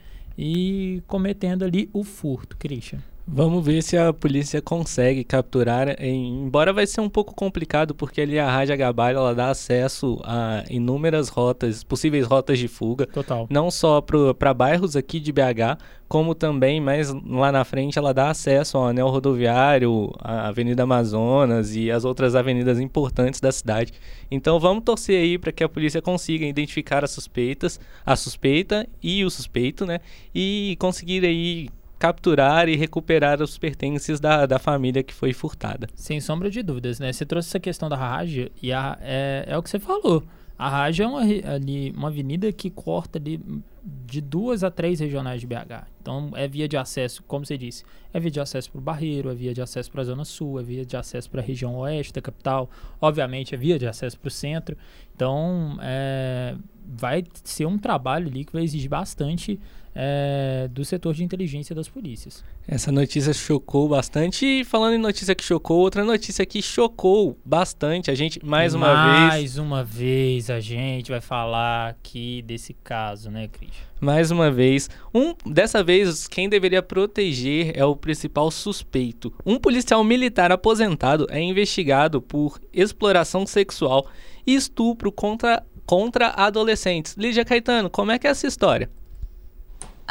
e 0.43 1.03
cometendo 1.07 1.65
ali 1.65 1.91
o 1.93 2.03
furto, 2.03 2.57
Christian. 2.57 3.00
Vamos 3.33 3.65
ver 3.65 3.81
se 3.81 3.97
a 3.97 4.13
polícia 4.13 4.61
consegue 4.61 5.23
capturar, 5.23 5.95
em, 6.03 6.43
embora 6.43 6.73
vai 6.73 6.85
ser 6.85 7.01
um 7.01 7.09
pouco 7.09 7.33
complicado, 7.33 7.95
porque 7.95 8.21
ali 8.21 8.41
a 8.41 8.51
Raja 8.51 8.75
Gabalho 8.75 9.19
ela 9.19 9.33
dá 9.33 9.51
acesso 9.51 10.21
a 10.25 10.65
inúmeras 10.69 11.29
rotas, 11.29 11.85
possíveis 11.85 12.27
rotas 12.27 12.59
de 12.59 12.67
fuga. 12.67 13.07
Total. 13.07 13.47
Não 13.49 13.71
só 13.71 14.01
para 14.01 14.53
bairros 14.53 14.97
aqui 14.97 15.21
de 15.21 15.31
BH, 15.31 15.79
como 16.09 16.35
também, 16.35 16.81
mais 16.81 17.15
lá 17.25 17.53
na 17.53 17.65
frente, 17.65 17.97
ela 17.97 18.13
dá 18.13 18.31
acesso 18.31 18.77
ao 18.77 18.89
anel 18.89 19.07
rodoviário, 19.07 20.11
à 20.19 20.49
Avenida 20.49 20.83
Amazonas 20.83 21.77
e 21.77 21.89
as 21.89 22.05
outras 22.05 22.35
avenidas 22.35 22.81
importantes 22.81 23.41
da 23.41 23.53
cidade. 23.53 23.93
Então 24.29 24.59
vamos 24.59 24.83
torcer 24.83 25.23
aí 25.23 25.39
para 25.39 25.53
que 25.53 25.63
a 25.63 25.69
polícia 25.69 26.03
consiga 26.03 26.45
identificar 26.45 27.05
as 27.05 27.13
suspeitas, 27.13 27.79
a 28.05 28.17
suspeita 28.17 28.89
e 29.01 29.25
o 29.25 29.31
suspeito, 29.31 29.87
né? 29.87 30.01
E 30.35 30.77
conseguir 30.81 31.25
aí 31.25 31.69
capturar 32.00 32.66
e 32.66 32.76
recuperar 32.76 33.42
os 33.42 33.59
pertences 33.59 34.19
da, 34.19 34.47
da 34.47 34.59
família 34.59 35.02
que 35.02 35.12
foi 35.12 35.35
furtada. 35.35 35.87
Sem 35.95 36.19
sombra 36.19 36.50
de 36.50 36.62
dúvidas, 36.62 36.99
né? 36.99 37.12
Você 37.12 37.26
trouxe 37.26 37.50
essa 37.50 37.61
questão 37.61 37.90
da 37.90 37.97
Raja 37.97 38.50
e 38.62 38.73
a, 38.73 38.99
é, 39.02 39.45
é 39.47 39.59
o 39.59 39.62
que 39.62 39.69
você 39.69 39.78
falou. 39.78 40.25
A 40.59 40.69
Raja 40.71 41.04
é 41.04 41.07
uma, 41.07 41.21
ali, 41.21 41.92
uma 41.95 42.09
avenida 42.09 42.50
que 42.52 42.71
corta 42.71 43.19
ali 43.19 43.38
de 43.83 44.23
duas 44.23 44.64
a 44.64 44.71
três 44.71 44.99
regionais 44.99 45.42
de 45.42 45.47
BH. 45.47 45.87
Então 46.00 46.30
é 46.35 46.49
via 46.49 46.66
de 46.66 46.78
acesso, 46.78 47.23
como 47.25 47.45
você 47.45 47.59
disse, 47.59 47.85
é 48.14 48.19
via 48.19 48.30
de 48.30 48.40
acesso 48.40 48.71
para 48.71 48.78
o 48.78 48.83
Barreiro, 48.83 49.30
é 49.30 49.35
via 49.35 49.52
de 49.52 49.61
acesso 49.61 49.90
para 49.90 50.00
a 50.00 50.04
Zona 50.04 50.25
Sul, 50.25 50.59
é 50.59 50.62
via 50.62 50.87
de 50.87 50.97
acesso 50.97 51.30
para 51.30 51.42
a 51.42 51.45
região 51.45 51.76
oeste 51.76 52.14
da 52.14 52.23
capital, 52.23 52.71
obviamente 52.99 53.54
é 53.54 53.59
via 53.59 53.78
de 53.78 53.87
acesso 53.87 54.19
para 54.19 54.28
o 54.28 54.30
centro. 54.30 54.76
Então 55.14 55.76
é, 55.83 56.57
vai 56.87 57.25
ser 57.45 57.66
um 57.66 57.76
trabalho 57.76 58.28
ali 58.28 58.45
que 58.45 58.52
vai 58.54 58.62
exigir 58.62 58.88
bastante 58.88 59.61
é, 59.95 60.69
do 60.71 60.85
setor 60.85 61.15
de 61.15 61.25
inteligência 61.25 61.75
das 61.75 61.89
polícias. 61.89 62.45
Essa 62.67 62.93
notícia 62.93 63.33
chocou 63.33 63.89
bastante. 63.89 64.47
E 64.47 64.65
falando 64.65 64.95
em 64.95 64.99
notícia 64.99 65.35
que 65.35 65.43
chocou, 65.43 65.79
outra 65.79 66.05
notícia 66.05 66.47
que 66.47 66.63
chocou 66.63 67.37
bastante 67.45 68.11
a 68.11 68.15
gente, 68.15 68.45
mais 68.45 68.75
uma 68.75 68.95
mais 68.95 69.11
vez. 69.11 69.29
Mais 69.29 69.59
uma 69.59 69.85
vez 69.85 70.51
a 70.51 70.61
gente 70.61 71.11
vai 71.11 71.21
falar 71.21 71.91
aqui 71.91 72.43
desse 72.43 72.75
caso, 72.75 73.31
né, 73.31 73.49
Cris? 73.49 73.71
Mais 74.01 74.31
uma 74.31 74.51
vez. 74.51 74.89
Um, 75.15 75.35
dessa 75.45 75.83
vez, 75.83 76.27
quem 76.27 76.49
deveria 76.49 76.83
proteger 76.83 77.73
é 77.75 77.85
o 77.85 77.97
principal 77.97 78.51
suspeito. 78.51 79.33
Um 79.45 79.59
policial 79.59 80.03
militar 80.03 80.51
aposentado 80.51 81.27
é 81.31 81.41
investigado 81.41 82.23
por 82.23 82.59
exploração 82.73 83.47
sexual 83.47 84.07
e 84.47 84.55
estupro 84.55 85.13
contra, 85.13 85.63
contra 85.85 86.29
adolescentes. 86.29 87.15
Lídia 87.17 87.45
Caetano, 87.45 87.91
como 87.91 88.13
é 88.13 88.19
que 88.19 88.27
é 88.27 88.31
essa 88.31 88.47
história? 88.47 88.89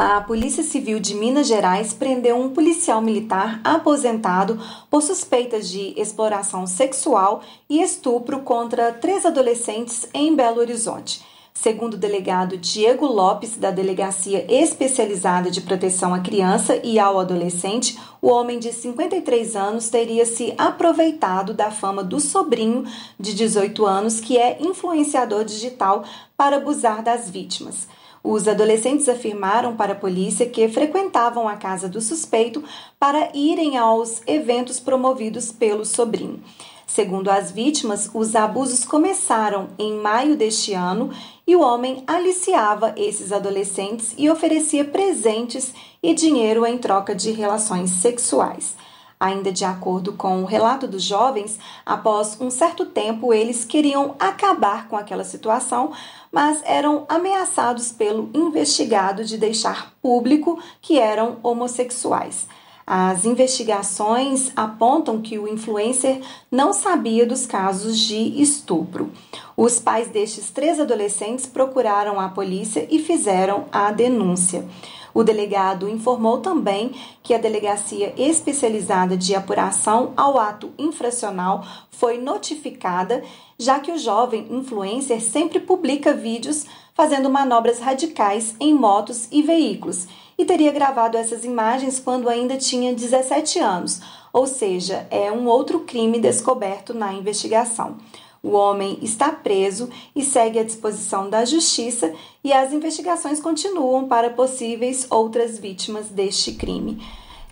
A 0.01 0.21
Polícia 0.21 0.63
Civil 0.63 0.97
de 0.97 1.13
Minas 1.13 1.45
Gerais 1.45 1.93
prendeu 1.93 2.37
um 2.37 2.51
policial 2.51 3.01
militar 3.01 3.59
aposentado 3.65 4.57
por 4.89 5.01
suspeitas 5.01 5.69
de 5.69 5.93
exploração 5.99 6.65
sexual 6.65 7.41
e 7.69 7.81
estupro 7.81 8.39
contra 8.39 8.93
três 8.93 9.25
adolescentes 9.25 10.07
em 10.13 10.33
Belo 10.33 10.61
Horizonte. 10.61 11.21
Segundo 11.53 11.95
o 11.95 11.97
delegado 11.97 12.57
Diego 12.57 13.05
Lopes, 13.05 13.57
da 13.57 13.71
Delegacia 13.71 14.45
Especializada 14.47 15.51
de 15.51 15.59
Proteção 15.59 16.13
à 16.13 16.21
Criança 16.21 16.79
e 16.81 16.97
ao 16.97 17.19
Adolescente, 17.19 17.99
o 18.21 18.29
homem 18.29 18.57
de 18.57 18.71
53 18.71 19.57
anos 19.57 19.89
teria 19.89 20.25
se 20.25 20.53
aproveitado 20.57 21.53
da 21.53 21.71
fama 21.71 22.05
do 22.05 22.21
sobrinho 22.21 22.85
de 23.19 23.33
18 23.33 23.85
anos, 23.85 24.21
que 24.21 24.37
é 24.37 24.61
influenciador 24.61 25.43
digital, 25.43 26.05
para 26.37 26.55
abusar 26.55 27.03
das 27.03 27.29
vítimas. 27.29 27.85
Os 28.23 28.47
adolescentes 28.47 29.07
afirmaram 29.07 29.75
para 29.75 29.93
a 29.93 29.95
polícia 29.95 30.45
que 30.45 30.67
frequentavam 30.67 31.47
a 31.47 31.55
casa 31.55 31.87
do 31.87 32.01
suspeito 32.01 32.63
para 32.99 33.29
irem 33.33 33.77
aos 33.77 34.21
eventos 34.27 34.79
promovidos 34.79 35.51
pelo 35.51 35.85
sobrinho. 35.85 36.41
Segundo 36.85 37.29
as 37.29 37.51
vítimas, 37.51 38.09
os 38.13 38.35
abusos 38.35 38.83
começaram 38.83 39.67
em 39.77 39.93
maio 39.93 40.35
deste 40.35 40.73
ano 40.73 41.11
e 41.45 41.55
o 41.55 41.61
homem 41.61 42.03
aliciava 42.07 42.93
esses 42.97 43.31
adolescentes 43.31 44.13
e 44.17 44.29
oferecia 44.29 44.83
presentes 44.83 45.71
e 46.01 46.13
dinheiro 46.13 46.65
em 46.65 46.77
troca 46.79 47.13
de 47.13 47.31
relações 47.31 47.91
sexuais. 47.91 48.75
Ainda 49.19 49.51
de 49.51 49.65
acordo 49.65 50.13
com 50.13 50.41
o 50.41 50.45
relato 50.45 50.87
dos 50.87 51.03
jovens, 51.03 51.59
após 51.85 52.39
um 52.39 52.49
certo 52.49 52.85
tempo 52.85 53.33
eles 53.33 53.65
queriam 53.65 54.15
acabar 54.17 54.87
com 54.87 54.95
aquela 54.95 55.25
situação, 55.25 55.91
mas 56.31 56.61
eram 56.63 57.05
ameaçados 57.09 57.91
pelo 57.91 58.29
investigado 58.33 59.23
de 59.23 59.37
deixar 59.37 59.93
público 60.01 60.59
que 60.81 60.99
eram 60.99 61.37
homossexuais. 61.43 62.47
As 62.91 63.23
investigações 63.23 64.51
apontam 64.55 65.21
que 65.21 65.37
o 65.37 65.47
influencer 65.47 66.21
não 66.51 66.73
sabia 66.73 67.23
dos 67.23 67.45
casos 67.45 67.99
de 67.99 68.41
estupro. 68.41 69.11
Os 69.55 69.79
pais 69.79 70.07
destes 70.07 70.49
três 70.49 70.79
adolescentes 70.79 71.45
procuraram 71.45 72.19
a 72.19 72.29
polícia 72.29 72.87
e 72.89 72.97
fizeram 72.97 73.65
a 73.71 73.91
denúncia. 73.91 74.65
O 75.13 75.23
delegado 75.23 75.87
informou 75.87 76.39
também 76.39 76.95
que 77.21 77.33
a 77.33 77.37
Delegacia 77.37 78.13
Especializada 78.17 79.17
de 79.17 79.35
Apuração 79.35 80.13
ao 80.17 80.39
Ato 80.39 80.71
Infracional 80.77 81.63
foi 81.91 82.17
notificada, 82.17 83.23
já 83.59 83.77
que 83.77 83.91
o 83.91 83.97
jovem 83.97 84.47
influencer 84.49 85.21
sempre 85.21 85.59
publica 85.59 86.13
vídeos 86.13 86.65
fazendo 86.93 87.29
manobras 87.29 87.79
radicais 87.79 88.55
em 88.59 88.73
motos 88.73 89.27
e 89.31 89.41
veículos 89.41 90.07
e 90.37 90.45
teria 90.45 90.71
gravado 90.71 91.17
essas 91.17 91.43
imagens 91.43 91.99
quando 91.99 92.29
ainda 92.29 92.55
tinha 92.55 92.93
17 92.93 93.59
anos, 93.59 94.01
ou 94.31 94.47
seja, 94.47 95.05
é 95.11 95.29
um 95.29 95.47
outro 95.47 95.81
crime 95.81 96.19
descoberto 96.19 96.93
na 96.93 97.13
investigação. 97.13 97.97
O 98.41 98.51
homem 98.51 98.97
está 99.01 99.33
preso 99.33 99.89
e 100.15 100.23
segue 100.23 100.59
à 100.59 100.63
disposição 100.63 101.29
da 101.29 101.43
justiça 101.43 102.13
e 102.41 102.53
as 102.53 102.71
investigações 102.71 103.41
continuam 103.41 104.07
para 104.07 104.29
possíveis 104.29 105.05
outras 105.09 105.59
vítimas 105.59 106.07
deste 106.07 106.53
crime. 106.53 107.03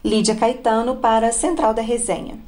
Lídia 0.01 0.35
Caetano 0.35 0.95
para 0.95 1.27
a 1.27 1.33
Central 1.33 1.73
da 1.73 1.81
Resenha. 1.81 2.39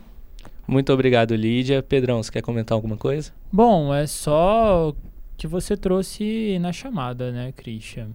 Muito 0.69 0.93
obrigado, 0.93 1.35
Lídia. 1.35 1.81
Pedrão, 1.81 2.21
você 2.21 2.31
quer 2.31 2.43
comentar 2.43 2.75
alguma 2.75 2.95
coisa? 2.95 3.33
Bom, 3.51 3.91
é 3.91 4.05
só 4.05 4.93
que 5.35 5.47
você 5.47 5.75
trouxe 5.75 6.59
na 6.59 6.71
chamada, 6.71 7.31
né, 7.31 7.51
Christian? 7.53 8.09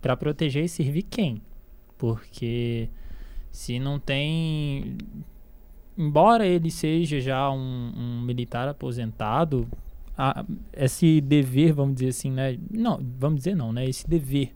Para 0.00 0.16
proteger 0.16 0.64
e 0.64 0.68
servir 0.68 1.02
quem? 1.02 1.42
Porque 1.98 2.88
se 3.50 3.80
não 3.80 3.98
tem 3.98 4.98
embora 5.98 6.46
ele 6.46 6.70
seja 6.70 7.18
já 7.20 7.50
um, 7.50 7.92
um 7.96 8.20
militar 8.22 8.68
aposentado, 8.68 9.66
a, 10.16 10.44
esse 10.72 11.20
dever, 11.20 11.72
vamos 11.72 11.94
dizer 11.94 12.10
assim, 12.10 12.30
né? 12.30 12.56
Não, 12.70 13.04
vamos 13.18 13.38
dizer 13.38 13.56
não, 13.56 13.72
né? 13.72 13.84
Esse 13.84 14.08
dever 14.08 14.54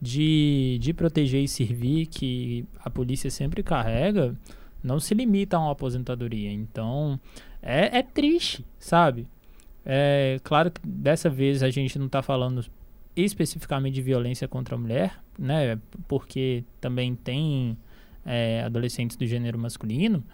de, 0.00 0.78
de 0.80 0.94
proteger 0.94 1.44
e 1.44 1.48
servir 1.48 2.06
que 2.06 2.64
a 2.82 2.88
polícia 2.88 3.30
sempre 3.30 3.62
carrega 3.62 4.34
não 4.82 5.00
se 5.00 5.14
limita 5.14 5.56
a 5.56 5.60
uma 5.60 5.72
aposentadoria. 5.72 6.50
Então, 6.52 7.20
é, 7.62 7.98
é 7.98 8.02
triste, 8.02 8.64
sabe? 8.78 9.26
É 9.84 10.38
claro 10.42 10.70
que 10.70 10.80
dessa 10.84 11.28
vez 11.28 11.62
a 11.62 11.70
gente 11.70 11.98
não 11.98 12.06
está 12.06 12.22
falando 12.22 12.64
especificamente 13.16 13.94
de 13.94 14.02
violência 14.02 14.46
contra 14.46 14.74
a 14.74 14.78
mulher, 14.78 15.18
né? 15.38 15.78
Porque 16.06 16.64
também 16.80 17.14
tem 17.14 17.76
é, 18.24 18.62
adolescentes 18.62 19.16
do 19.16 19.26
gênero 19.26 19.58
masculino, 19.58 20.24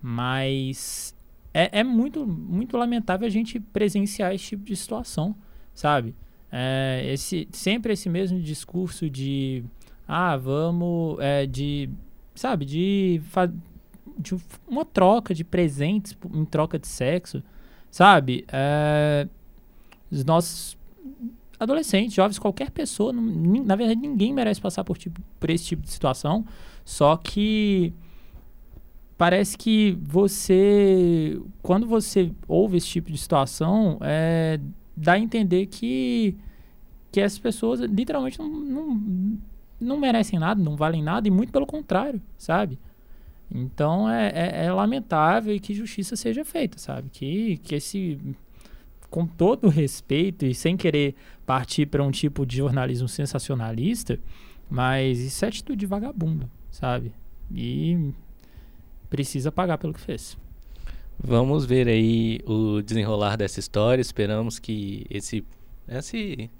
mas 0.00 1.14
é, 1.52 1.80
é, 1.80 1.84
muito, 1.84 2.26
muito 2.26 2.76
lamentável 2.76 3.26
a 3.26 3.30
gente 3.30 3.60
presenciar 3.60 4.34
esse 4.34 4.44
tipo 4.48 4.64
de 4.64 4.76
situação, 4.76 5.36
sabe? 5.74 6.14
É, 6.50 7.02
esse, 7.12 7.48
sempre 7.52 7.92
esse 7.92 8.08
mesmo 8.08 8.40
discurso 8.40 9.08
de 9.08 9.64
ah, 10.06 10.36
vamos, 10.36 11.18
é, 11.20 11.46
de, 11.46 11.88
sabe, 12.34 12.64
de, 12.64 13.20
de 14.18 14.36
uma 14.66 14.84
troca 14.84 15.34
de 15.34 15.44
presentes 15.44 16.16
em 16.32 16.44
troca 16.44 16.78
de 16.78 16.86
sexo, 16.86 17.42
sabe? 17.90 18.44
É, 18.52 19.28
os 20.10 20.24
nossos 20.24 20.76
adolescentes, 21.58 22.14
jovens, 22.14 22.38
qualquer 22.38 22.70
pessoa, 22.70 23.12
não, 23.12 23.22
na 23.64 23.76
verdade 23.76 24.00
ninguém 24.00 24.32
merece 24.32 24.60
passar 24.60 24.84
por, 24.84 24.96
tipo, 24.96 25.20
por 25.38 25.50
esse 25.50 25.64
tipo 25.64 25.82
de 25.82 25.90
situação, 25.90 26.44
só 26.84 27.16
que 27.16 27.92
parece 29.16 29.56
que 29.56 29.96
você, 30.02 31.40
quando 31.62 31.86
você 31.86 32.32
ouve 32.48 32.76
esse 32.76 32.88
tipo 32.88 33.10
de 33.10 33.18
situação, 33.18 33.98
é, 34.00 34.60
dá 34.96 35.12
a 35.12 35.18
entender 35.18 35.66
que, 35.66 36.36
que 37.10 37.20
essas 37.20 37.38
pessoas 37.38 37.80
literalmente 37.80 38.38
não, 38.38 38.48
não, 38.48 39.38
não 39.80 39.98
merecem 39.98 40.38
nada, 40.38 40.62
não 40.62 40.76
valem 40.76 41.02
nada, 41.02 41.28
e 41.28 41.30
muito 41.30 41.52
pelo 41.52 41.66
contrário, 41.66 42.20
sabe? 42.36 42.78
Então 43.54 44.10
é, 44.10 44.32
é, 44.34 44.64
é, 44.64 44.72
lamentável 44.72 45.54
e 45.54 45.60
que 45.60 45.72
justiça 45.72 46.16
seja 46.16 46.44
feita, 46.44 46.76
sabe? 46.76 47.08
Que, 47.08 47.58
que 47.58 47.76
esse. 47.76 48.18
Com 49.08 49.24
todo 49.24 49.68
respeito 49.68 50.44
e 50.44 50.52
sem 50.52 50.76
querer 50.76 51.14
partir 51.46 51.86
para 51.86 52.02
um 52.02 52.10
tipo 52.10 52.44
de 52.44 52.56
jornalismo 52.56 53.06
sensacionalista, 53.06 54.18
mas 54.68 55.20
isso 55.20 55.44
é 55.44 55.48
atitude 55.48 55.78
de 55.78 55.86
vagabundo, 55.86 56.50
sabe? 56.68 57.12
E 57.54 58.12
precisa 59.08 59.52
pagar 59.52 59.78
pelo 59.78 59.94
que 59.94 60.00
fez. 60.00 60.36
Vamos 61.16 61.64
ver 61.64 61.86
aí 61.86 62.40
o 62.44 62.82
desenrolar 62.82 63.36
dessa 63.36 63.60
história. 63.60 64.02
Esperamos 64.02 64.58
que 64.58 65.06
esse, 65.08 65.44
esse 65.86 66.50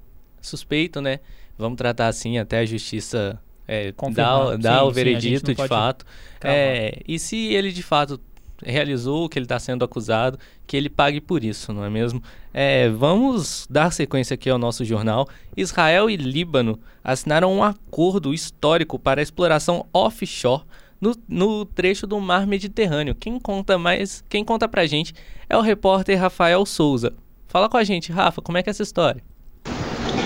suspeito, 0.41 1.01
né? 1.01 1.19
Vamos 1.59 1.77
tratar 1.77 2.07
assim 2.07 2.39
até 2.39 2.61
a 2.61 2.65
justiça 2.65 3.41
é, 3.67 3.93
dar, 4.13 4.57
dar 4.59 4.81
sim, 4.81 4.85
o 4.87 4.91
veredito 4.91 5.47
sim, 5.47 5.55
de 5.55 5.69
fato. 5.69 6.05
É, 6.43 7.01
e 7.07 7.19
se 7.19 7.37
ele 7.37 7.73
de 7.73 7.83
fato 7.83 8.21
realizou 8.65 9.25
o 9.25 9.29
que 9.29 9.39
ele 9.39 9.45
está 9.45 9.59
sendo 9.59 9.85
acusado, 9.85 10.39
que 10.67 10.77
ele 10.77 10.89
pague 10.89 11.21
por 11.21 11.45
isso, 11.45 11.73
não 11.73 11.85
é 11.85 11.91
mesmo? 11.91 12.23
É, 12.53 12.89
vamos 12.89 13.67
dar 13.69 13.93
sequência 13.93 14.35
aqui 14.35 14.49
ao 14.49 14.59
nosso 14.59 14.85
jornal. 14.85 15.29
Israel 15.57 16.09
e 16.09 16.17
Líbano 16.17 16.79
assinaram 17.03 17.53
um 17.53 17.63
acordo 17.63 18.33
histórico 18.33 18.99
para 18.99 19.21
a 19.21 19.23
exploração 19.23 19.87
offshore 19.93 20.63
no, 21.01 21.15
no 21.29 21.65
trecho 21.65 22.07
do 22.07 22.21
Mar 22.21 22.47
Mediterrâneo. 22.47 23.15
Quem 23.15 23.39
conta 23.39 23.77
mais, 23.77 24.25
quem 24.29 24.45
conta 24.45 24.69
pra 24.69 24.87
gente 24.87 25.15
é 25.49 25.57
o 25.57 25.61
repórter 25.61 26.19
Rafael 26.19 26.65
Souza. 26.65 27.13
Fala 27.47 27.69
com 27.69 27.77
a 27.77 27.85
gente, 27.85 28.11
Rafa, 28.11 28.41
como 28.41 28.59
é 28.59 28.63
que 28.63 28.71
é 28.71 28.73
essa 28.73 28.83
história? 28.83 29.23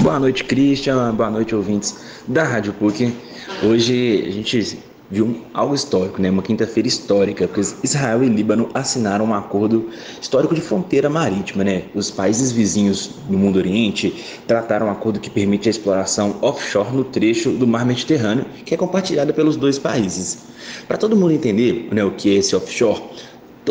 Boa 0.08 0.18
noite, 0.18 0.42
Christian. 0.42 1.14
Boa 1.14 1.28
noite, 1.28 1.54
ouvintes 1.54 1.94
da 2.26 2.42
Rádio 2.42 2.72
PUC. 2.72 3.14
Hoje 3.62 4.24
a 4.26 4.30
gente 4.30 4.78
viu 5.10 5.42
algo 5.52 5.74
histórico, 5.74 6.22
né? 6.22 6.30
Uma 6.30 6.42
quinta-feira 6.42 6.88
histórica, 6.88 7.46
porque 7.46 7.60
Israel 7.84 8.24
e 8.24 8.26
Líbano 8.26 8.70
assinaram 8.72 9.26
um 9.26 9.34
acordo 9.34 9.90
histórico 10.18 10.54
de 10.54 10.62
fronteira 10.62 11.10
marítima, 11.10 11.62
né? 11.62 11.82
Os 11.94 12.10
países 12.10 12.50
vizinhos 12.52 13.10
do 13.28 13.36
mundo 13.36 13.58
oriente 13.58 14.40
trataram 14.46 14.86
um 14.86 14.90
acordo 14.90 15.20
que 15.20 15.28
permite 15.28 15.68
a 15.68 15.70
exploração 15.70 16.36
offshore 16.40 16.90
no 16.90 17.04
trecho 17.04 17.50
do 17.50 17.66
mar 17.66 17.84
Mediterrâneo, 17.84 18.46
que 18.64 18.72
é 18.72 18.78
compartilhada 18.78 19.34
pelos 19.34 19.56
dois 19.56 19.78
países. 19.78 20.38
Para 20.86 20.96
todo 20.96 21.16
mundo 21.16 21.32
entender 21.32 21.86
né, 21.92 22.02
o 22.02 22.12
que 22.12 22.30
é 22.30 22.38
esse 22.38 22.56
offshore, 22.56 23.02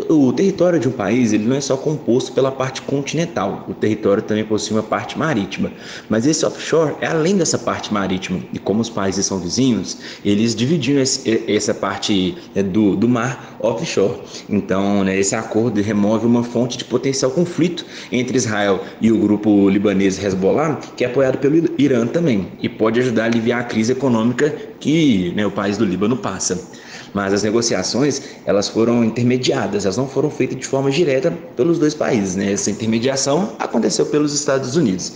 o 0.10 0.32
território 0.34 0.80
de 0.80 0.88
um 0.88 0.92
país 0.92 1.34
ele 1.34 1.46
não 1.46 1.56
é 1.56 1.62
só 1.62 1.78
composto 1.78 2.32
pela 2.32 2.52
parte 2.52 2.82
continental, 2.82 3.66
o 3.68 3.74
território 3.74 4.24
também 4.24 4.44
possui 4.44 4.76
uma 4.76 4.84
parte 4.84 5.18
marítima. 5.18 5.72
Mas 6.10 6.26
esse 6.26 6.46
offshore 6.46 6.96
é 7.02 7.08
além 7.08 7.38
dessa 7.38 7.58
parte 7.58 7.94
marítima. 7.94 8.40
E 8.54 8.60
como 8.60 8.82
os 8.82 8.90
países 8.90 9.26
são 9.26 9.40
vizinhos, 9.40 9.98
eles 10.24 10.56
dividiram 10.56 11.02
esse, 11.02 11.44
essa 11.48 11.74
parte 11.74 12.36
né, 12.54 12.64
do, 12.64 12.96
do 12.96 13.08
mar 13.08 13.58
offshore. 13.60 14.20
Então, 14.50 15.04
né, 15.04 15.18
esse 15.18 15.36
acordo 15.36 15.82
remove 15.82 16.26
uma 16.26 16.44
fonte 16.44 16.78
de 16.78 16.86
potencial 16.86 17.32
conflito 17.32 17.86
entre 18.12 18.38
Israel 18.38 18.84
e 19.02 19.12
o 19.12 19.18
grupo 19.18 19.70
libanês 19.70 20.24
Hezbollah, 20.24 20.80
que 20.96 21.04
é 21.04 21.08
apoiado 21.08 21.38
pelo 21.38 21.58
Irã 21.78 22.06
também, 22.06 22.48
e 22.62 22.70
pode 22.70 23.00
ajudar 23.00 23.24
a 23.24 23.26
aliviar 23.26 23.62
a 23.62 23.64
crise 23.64 23.92
econômica 23.92 24.54
que 24.80 25.34
né, 25.36 25.46
o 25.46 25.52
país 25.52 25.78
do 25.78 25.86
Líbano 25.86 26.18
passa 26.18 26.78
mas 27.14 27.34
as 27.34 27.44
negociações 27.44 28.22
elas 28.46 28.68
foram 28.68 29.04
intermediadas, 29.04 29.86
elas 29.86 29.98
não 29.98 30.08
foram 30.08 30.30
feitas 30.30 30.58
de 30.58 30.66
forma 30.66 30.92
direta 30.92 31.32
pelos 31.56 31.80
dois 31.80 31.94
países, 31.94 32.36
né? 32.36 32.52
Essa 32.52 32.72
intermediação 32.72 33.54
aconteceu 33.60 34.06
pelos 34.06 34.34
Estados 34.34 34.76
Unidos, 34.76 35.14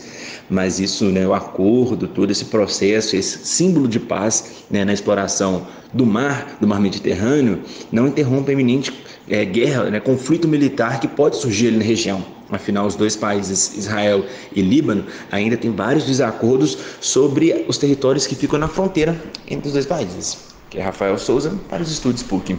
mas 0.50 0.80
isso, 0.80 1.06
né, 1.06 1.26
o 1.26 1.34
acordo, 1.34 2.08
todo 2.08 2.30
esse 2.30 2.46
processo, 2.46 3.16
esse 3.16 3.40
símbolo 3.46 3.88
de 3.88 4.00
paz 4.00 4.66
né, 4.70 4.84
na 4.84 4.94
exploração 4.94 5.66
do 5.94 6.06
mar, 6.06 6.58
do 6.60 6.68
mar 6.68 6.80
Mediterrâneo, 6.80 7.62
não 7.92 8.08
interrompe 8.08 8.52
a 8.52 8.54
iminente 8.54 8.94
é, 9.30 9.46
guerra, 9.46 9.90
né, 9.90 10.00
conflito 10.00 10.48
militar 10.48 11.00
que 11.00 11.08
pode 11.08 11.38
surgir 11.38 11.68
ali 11.68 11.78
na 11.78 11.84
região. 11.84 12.24
Afinal, 12.50 12.86
os 12.86 12.96
dois 12.96 13.16
países, 13.16 13.78
Israel 13.78 14.26
e 14.54 14.62
Líbano, 14.62 15.06
ainda 15.32 15.56
têm 15.56 15.72
vários 15.72 16.04
desacordos 16.04 16.78
sobre 17.00 17.66
os 17.66 17.78
territórios 17.78 18.28
que 18.28 18.36
ficam 18.36 18.60
na 18.60 18.68
fronteira 18.68 19.16
entre 19.48 19.68
os 19.68 19.74
dois 19.74 19.86
países 19.86 20.51
que 20.72 20.80
é 20.80 20.82
Rafael 20.82 21.18
Souza, 21.20 21.60
para 21.70 21.84
os 21.84 21.92
estúdios 21.92 22.24
PUC. 22.24 22.58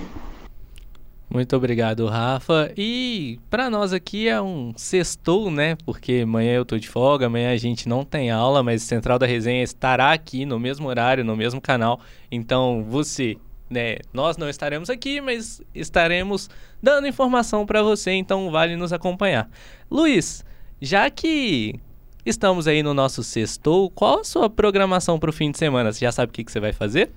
Muito 1.31 1.57
obrigado, 1.57 2.07
Rafa. 2.07 2.71
E 2.77 3.41
para 3.49 3.71
nós 3.71 3.95
aqui 3.95 4.29
é 4.29 4.41
um 4.41 4.75
sextou, 4.77 5.51
né? 5.51 5.77
Porque 5.87 6.21
amanhã 6.25 6.53
eu 6.53 6.65
tô 6.65 6.77
de 6.77 6.87
folga, 6.87 7.25
amanhã 7.25 7.51
a 7.51 7.57
gente 7.57 7.89
não 7.89 8.05
tem 8.05 8.31
aula, 8.31 8.63
mas 8.63 8.83
Central 8.83 9.19
da 9.19 9.25
Resenha 9.25 9.63
estará 9.63 10.13
aqui 10.13 10.45
no 10.45 10.61
mesmo 10.61 10.87
horário, 10.89 11.25
no 11.25 11.35
mesmo 11.35 11.59
canal. 11.59 12.01
Então, 12.31 12.85
você, 12.87 13.39
né, 13.71 13.97
nós 14.13 14.37
não 14.37 14.51
estaremos 14.51 14.91
aqui, 14.91 15.23
mas 15.23 15.63
estaremos 15.75 16.51
dando 16.83 17.07
informação 17.07 17.65
para 17.65 17.83
você, 17.83 18.11
então 18.11 18.51
vale 18.51 18.77
nos 18.77 18.93
acompanhar. 18.93 19.49
Luiz, 19.91 20.45
já 20.83 21.09
que 21.09 21.81
estamos 22.27 22.69
aí 22.69 22.83
no 22.83 22.93
nosso 22.93 23.25
sextou, 23.25 23.89
qual 23.89 24.21
a 24.21 24.25
sua 24.25 24.51
programação 24.51 25.19
para 25.19 25.31
o 25.31 25.33
fim 25.33 25.51
de 25.51 25.57
semana? 25.57 25.91
Você 25.91 26.05
já 26.05 26.13
sabe 26.13 26.29
o 26.29 26.33
que, 26.35 26.45
que 26.45 26.53
você 26.53 26.61
vai 26.61 26.75
fazer? 26.75 27.11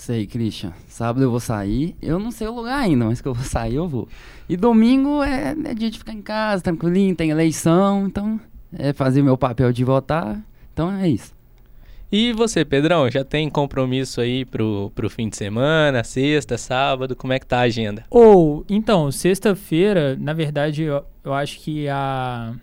Sei, 0.00 0.26
Christian. 0.26 0.72
Sábado 0.88 1.22
eu 1.22 1.30
vou 1.30 1.40
sair. 1.40 1.94
Eu 2.00 2.18
não 2.18 2.30
sei 2.30 2.48
o 2.48 2.54
lugar 2.54 2.80
ainda, 2.80 3.04
mas 3.04 3.20
que 3.20 3.28
eu 3.28 3.34
vou 3.34 3.44
sair, 3.44 3.74
eu 3.74 3.86
vou. 3.86 4.08
E 4.48 4.56
domingo 4.56 5.22
é, 5.22 5.50
é 5.50 5.74
dia 5.74 5.90
de 5.90 5.98
ficar 5.98 6.14
em 6.14 6.22
casa, 6.22 6.62
tranquilinho, 6.62 7.14
tem 7.14 7.28
eleição, 7.28 8.06
então 8.06 8.40
é 8.72 8.94
fazer 8.94 9.22
meu 9.22 9.36
papel 9.36 9.70
de 9.74 9.84
votar. 9.84 10.42
Então 10.72 10.90
é 10.90 11.06
isso. 11.06 11.34
E 12.10 12.32
você, 12.32 12.64
Pedrão, 12.64 13.10
já 13.10 13.22
tem 13.22 13.50
compromisso 13.50 14.22
aí 14.22 14.46
pro, 14.46 14.90
pro 14.94 15.10
fim 15.10 15.28
de 15.28 15.36
semana, 15.36 16.02
sexta, 16.02 16.56
sábado? 16.56 17.14
Como 17.14 17.34
é 17.34 17.38
que 17.38 17.46
tá 17.46 17.58
a 17.58 17.64
agenda? 17.64 18.06
Ou, 18.08 18.64
então, 18.70 19.12
sexta-feira, 19.12 20.16
na 20.18 20.32
verdade, 20.32 20.84
eu, 20.84 21.04
eu 21.22 21.34
acho 21.34 21.60
que 21.60 21.86
a, 21.90 22.54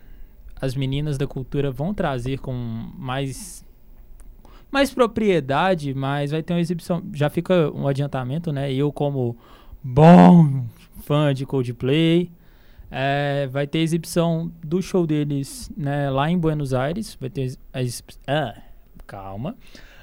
as 0.60 0.73
meninas 0.73 1.19
da 1.19 1.28
cultura 1.28 1.69
vão 1.69 1.93
trazer 1.93 2.39
com 2.39 2.52
mais 2.97 3.63
mais 4.71 4.93
propriedade, 4.93 5.93
mas 5.93 6.32
vai 6.32 6.43
ter 6.43 6.53
uma 6.53 6.60
exibição. 6.60 7.03
Já 7.13 7.30
fica 7.30 7.71
um 7.73 7.88
adiantamento, 7.88 8.51
né? 8.51 8.71
Eu, 8.73 8.91
como 8.91 9.38
bom 9.84 10.65
fã 11.03 11.34
de 11.34 11.45
Coldplay, 11.45 12.30
é, 12.89 13.47
vai 13.51 13.67
ter 13.67 13.80
exibição 13.80 14.51
do 14.63 14.82
show 14.82 15.06
deles 15.06 15.71
né, 15.75 16.10
lá 16.10 16.30
em 16.30 16.38
Buenos 16.38 16.73
Aires. 16.73 17.17
Vai 17.19 17.30
ter 17.30 17.58
a. 17.73 17.80
Ah, 18.27 18.62
calma. 19.06 19.56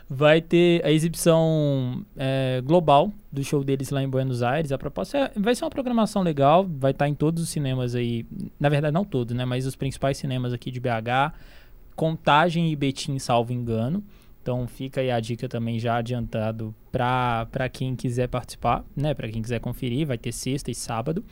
Vai 0.09 0.43
ter 0.43 0.85
a 0.85 0.91
exibição 0.91 2.05
é, 2.15 2.63
global 2.65 3.11
do 3.33 3.43
show 3.43 3.65
deles 3.65 3.89
lá 3.91 4.03
em 4.03 4.09
Buenos 4.09 4.43
Aires. 4.43 4.71
A 4.71 4.79
proposta 4.79 5.17
é, 5.17 5.33
vai 5.35 5.55
ser 5.55 5.65
uma 5.65 5.71
programação 5.71 6.23
legal. 6.23 6.67
Vai 6.69 6.91
estar 6.91 7.09
em 7.09 7.15
todos 7.15 7.43
os 7.43 7.49
cinemas 7.49 7.95
aí. 7.95 8.27
Na 8.61 8.69
verdade, 8.69 8.93
não 8.93 9.05
todos, 9.05 9.35
né? 9.35 9.45
Mas 9.45 9.67
os 9.67 9.77
principais 9.77 10.19
cinemas 10.19 10.53
aqui 10.53 10.71
de 10.71 10.79
BH. 10.79 11.33
Contagem 11.97 12.71
e 12.71 12.77
Betim, 12.77 13.19
salvo 13.19 13.53
engano. 13.53 14.05
Então 14.45 14.69
fica 14.69 15.01
aí 15.01 15.11
a 15.11 15.19
dica 15.19 15.49
também 15.49 15.79
já 15.79 15.97
adiantado 15.97 16.75
para 16.93 17.67
quem 17.73 17.97
quiser 17.97 18.29
participar, 18.29 18.85
né? 18.95 19.15
Para 19.15 19.27
quem 19.27 19.41
quiser 19.41 19.59
conferir, 19.59 20.07
vai 20.07 20.19
ter 20.19 20.33
sexta 20.33 20.71
e 20.71 20.75
sábado. 20.75 21.25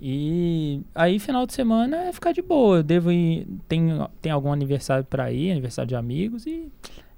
E 0.00 0.80
aí 0.94 1.18
final 1.18 1.46
de 1.46 1.52
semana 1.52 2.04
é 2.04 2.12
ficar 2.14 2.32
de 2.32 2.40
boa. 2.40 2.78
Eu 2.78 2.82
devo 2.82 3.12
ir, 3.12 3.46
tem 3.68 3.90
tem 4.22 4.32
algum 4.32 4.50
aniversário 4.50 5.04
para 5.04 5.30
ir, 5.30 5.50
aniversário 5.50 5.90
de 5.90 5.94
amigos 5.94 6.46
e 6.46 6.72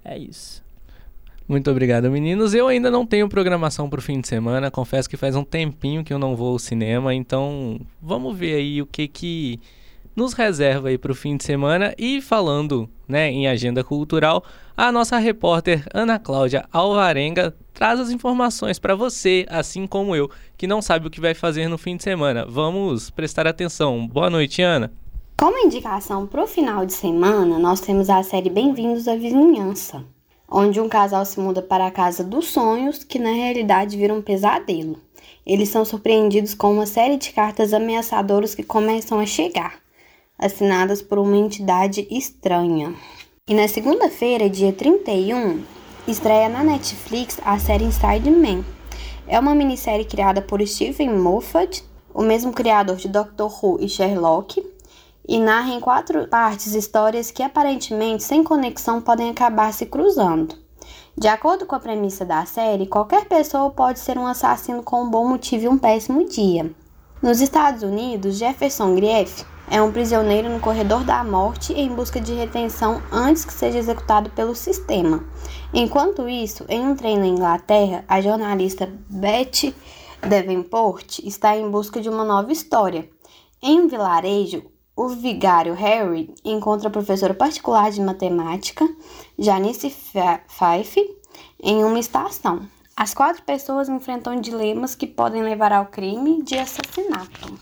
é 0.05 0.19
isso. 0.19 0.61
Muito 1.47 1.71
obrigado, 1.71 2.11
meninos. 2.11 2.53
Eu 2.53 2.67
ainda 2.67 2.91
não 2.91 3.07
tenho 3.07 3.29
programação 3.29 3.89
para 3.89 4.01
o 4.01 4.03
fim 4.03 4.21
de 4.21 4.27
semana. 4.27 4.73
Confesso 4.73 5.09
que 5.09 5.17
faz 5.17 5.37
um 5.37 5.45
tempinho 5.45 6.03
que 6.03 6.13
eu 6.13 6.19
não 6.19 6.35
vou 6.35 6.55
ao 6.55 6.59
cinema, 6.59 7.15
então 7.15 7.81
vamos 8.03 8.37
ver 8.37 8.57
aí 8.57 8.83
o 8.83 8.87
que 8.87 9.07
que 9.07 9.61
nos 10.19 10.33
reserva 10.33 10.89
aí 10.89 10.99
para 10.99 11.13
o 11.13 11.15
fim 11.15 11.37
de 11.37 11.45
semana. 11.45 11.95
E 11.97 12.21
falando 12.21 12.91
né, 13.07 13.31
em 13.31 13.47
agenda 13.47 13.85
cultural, 13.85 14.45
a 14.77 14.91
nossa 14.91 15.17
repórter 15.17 15.87
Ana 15.95 16.19
Cláudia 16.19 16.67
Alvarenga 16.73 17.55
traz 17.73 18.01
as 18.01 18.11
informações 18.11 18.81
para 18.81 18.97
você, 18.97 19.47
assim 19.49 19.87
como 19.87 20.17
eu, 20.17 20.29
que 20.57 20.67
não 20.67 20.83
sabe 20.83 21.07
o 21.07 21.11
que 21.11 21.21
vai 21.21 21.35
fazer 21.35 21.69
no 21.69 21.79
fim 21.79 21.97
de 21.97 22.03
semana. 22.03 22.45
Vamos 22.45 23.11
prestar 23.11 23.47
atenção. 23.47 24.07
Boa 24.09 24.29
noite, 24.29 24.61
Ana. 24.61 24.93
Como 25.39 25.57
indicação 25.57 26.27
para 26.27 26.43
o 26.43 26.49
final 26.49 26.85
de 26.85 26.93
semana, 26.93 27.57
nós 27.57 27.81
temos 27.81 28.11
a 28.11 28.21
série 28.25 28.51
Bem-vindos 28.51 29.07
à 29.07 29.15
Vizinhança, 29.15 30.05
onde 30.51 30.81
um 30.81 30.89
casal 30.89 31.25
se 31.25 31.39
muda 31.39 31.63
para 31.63 31.87
a 31.87 31.93
casa 31.93 32.25
dos 32.25 32.49
sonhos, 32.49 33.05
que 33.05 33.21
na 33.21 33.31
realidade 33.31 33.97
vira 33.97 34.13
um 34.13 34.21
pesadelo. 34.21 34.99
Eles 35.47 35.69
são 35.69 35.85
surpreendidos 35.85 36.55
com 36.55 36.73
uma 36.73 36.87
série 36.87 37.17
de 37.17 37.31
cartas 37.31 37.73
ameaçadoras 37.73 38.53
que 38.53 38.65
começam 38.65 39.21
a 39.21 39.25
chegar 39.25 39.79
assinadas 40.39 41.03
por 41.03 41.19
uma 41.19 41.37
entidade 41.37 42.07
estranha. 42.11 42.95
E 43.47 43.55
na 43.55 43.67
segunda-feira, 43.67 44.49
dia 44.49 44.73
31, 44.73 45.63
estreia 46.07 46.49
na 46.49 46.63
Netflix 46.63 47.41
a 47.45 47.59
série 47.59 47.85
Inside 47.85 48.31
Man. 48.31 48.65
É 49.27 49.41
uma 49.41 49.55
minissérie 49.55 50.05
criada 50.05 50.41
por 50.41 50.65
Stephen 50.67 51.19
Moffat, 51.19 51.85
o 52.15 52.23
mesmo 52.23 52.53
criador 52.53 52.97
de 52.97 53.09
Doctor 53.09 53.51
Who 53.51 53.79
e 53.81 53.89
Sherlock, 53.89 54.65
e 55.27 55.39
narra 55.39 55.75
em 55.75 55.81
quatro 55.81 56.29
partes 56.29 56.75
histórias 56.75 57.31
que 57.31 57.43
aparentemente 57.43 58.23
sem 58.23 58.45
conexão 58.45 59.01
podem 59.01 59.31
acabar 59.31 59.73
se 59.73 59.87
cruzando. 59.87 60.55
De 61.17 61.27
acordo 61.27 61.67
com 61.67 61.75
a 61.75 61.81
premissa 61.81 62.25
da 62.25 62.47
série, 62.47 62.87
qualquer 62.87 63.27
pessoa 63.27 63.71
pode 63.71 63.99
ser 63.99 64.17
um 64.17 64.27
assassino 64.27 64.83
com 64.83 65.03
um 65.03 65.11
bom 65.11 65.27
motivo 65.27 65.65
e 65.65 65.69
um 65.69 65.77
péssimo 65.77 66.25
dia. 66.27 66.71
Nos 67.21 67.41
Estados 67.41 67.83
Unidos, 67.83 68.37
Jefferson 68.37 68.95
Grief 68.95 69.45
é 69.71 69.83
um 69.83 69.93
prisioneiro 69.93 70.49
no 70.49 70.61
corredor 70.61 71.05
da 71.05 71.23
morte 71.23 71.73
em 71.73 71.89
busca 71.89 72.21
de 72.21 72.33
retenção 72.33 73.03
antes 73.13 73.45
que 73.45 73.53
seja 73.53 73.79
executado 73.79 74.31
pelo 74.31 74.55
sistema. 74.55 75.25
Enquanto 75.73 76.29
isso, 76.29 76.65
em 76.69 76.87
um 76.87 76.97
trem 76.97 77.19
na 77.19 77.27
Inglaterra, 77.27 78.05
a 78.09 78.21
jornalista 78.21 78.89
Betty 79.09 79.75
Davenport 80.21 81.19
está 81.21 81.57
em 81.57 81.71
busca 81.71 82.01
de 82.01 82.09
uma 82.09 82.25
nova 82.25 82.51
história. 82.53 83.09
Em 83.63 83.81
um 83.81 83.89
vilarejo, 83.89 84.63
o 84.97 85.09
vigário 85.09 85.75
Harry 85.75 86.35
encontra 86.45 86.89
a 86.89 86.93
professora 86.93 87.35
particular 87.35 87.91
de 87.91 88.01
matemática, 88.01 88.89
Janice 89.39 89.91
Fife, 89.91 91.17
em 91.63 91.85
uma 91.85 91.99
estação. 91.99 92.67
As 92.97 93.15
quatro 93.15 93.43
pessoas 93.45 93.89
enfrentam 93.89 94.41
dilemas 94.41 94.97
que 94.97 95.07
podem 95.07 95.43
levar 95.43 95.73
ao 95.73 95.87
crime 95.87 96.43
de 96.43 96.59
assassinato. 96.59 97.57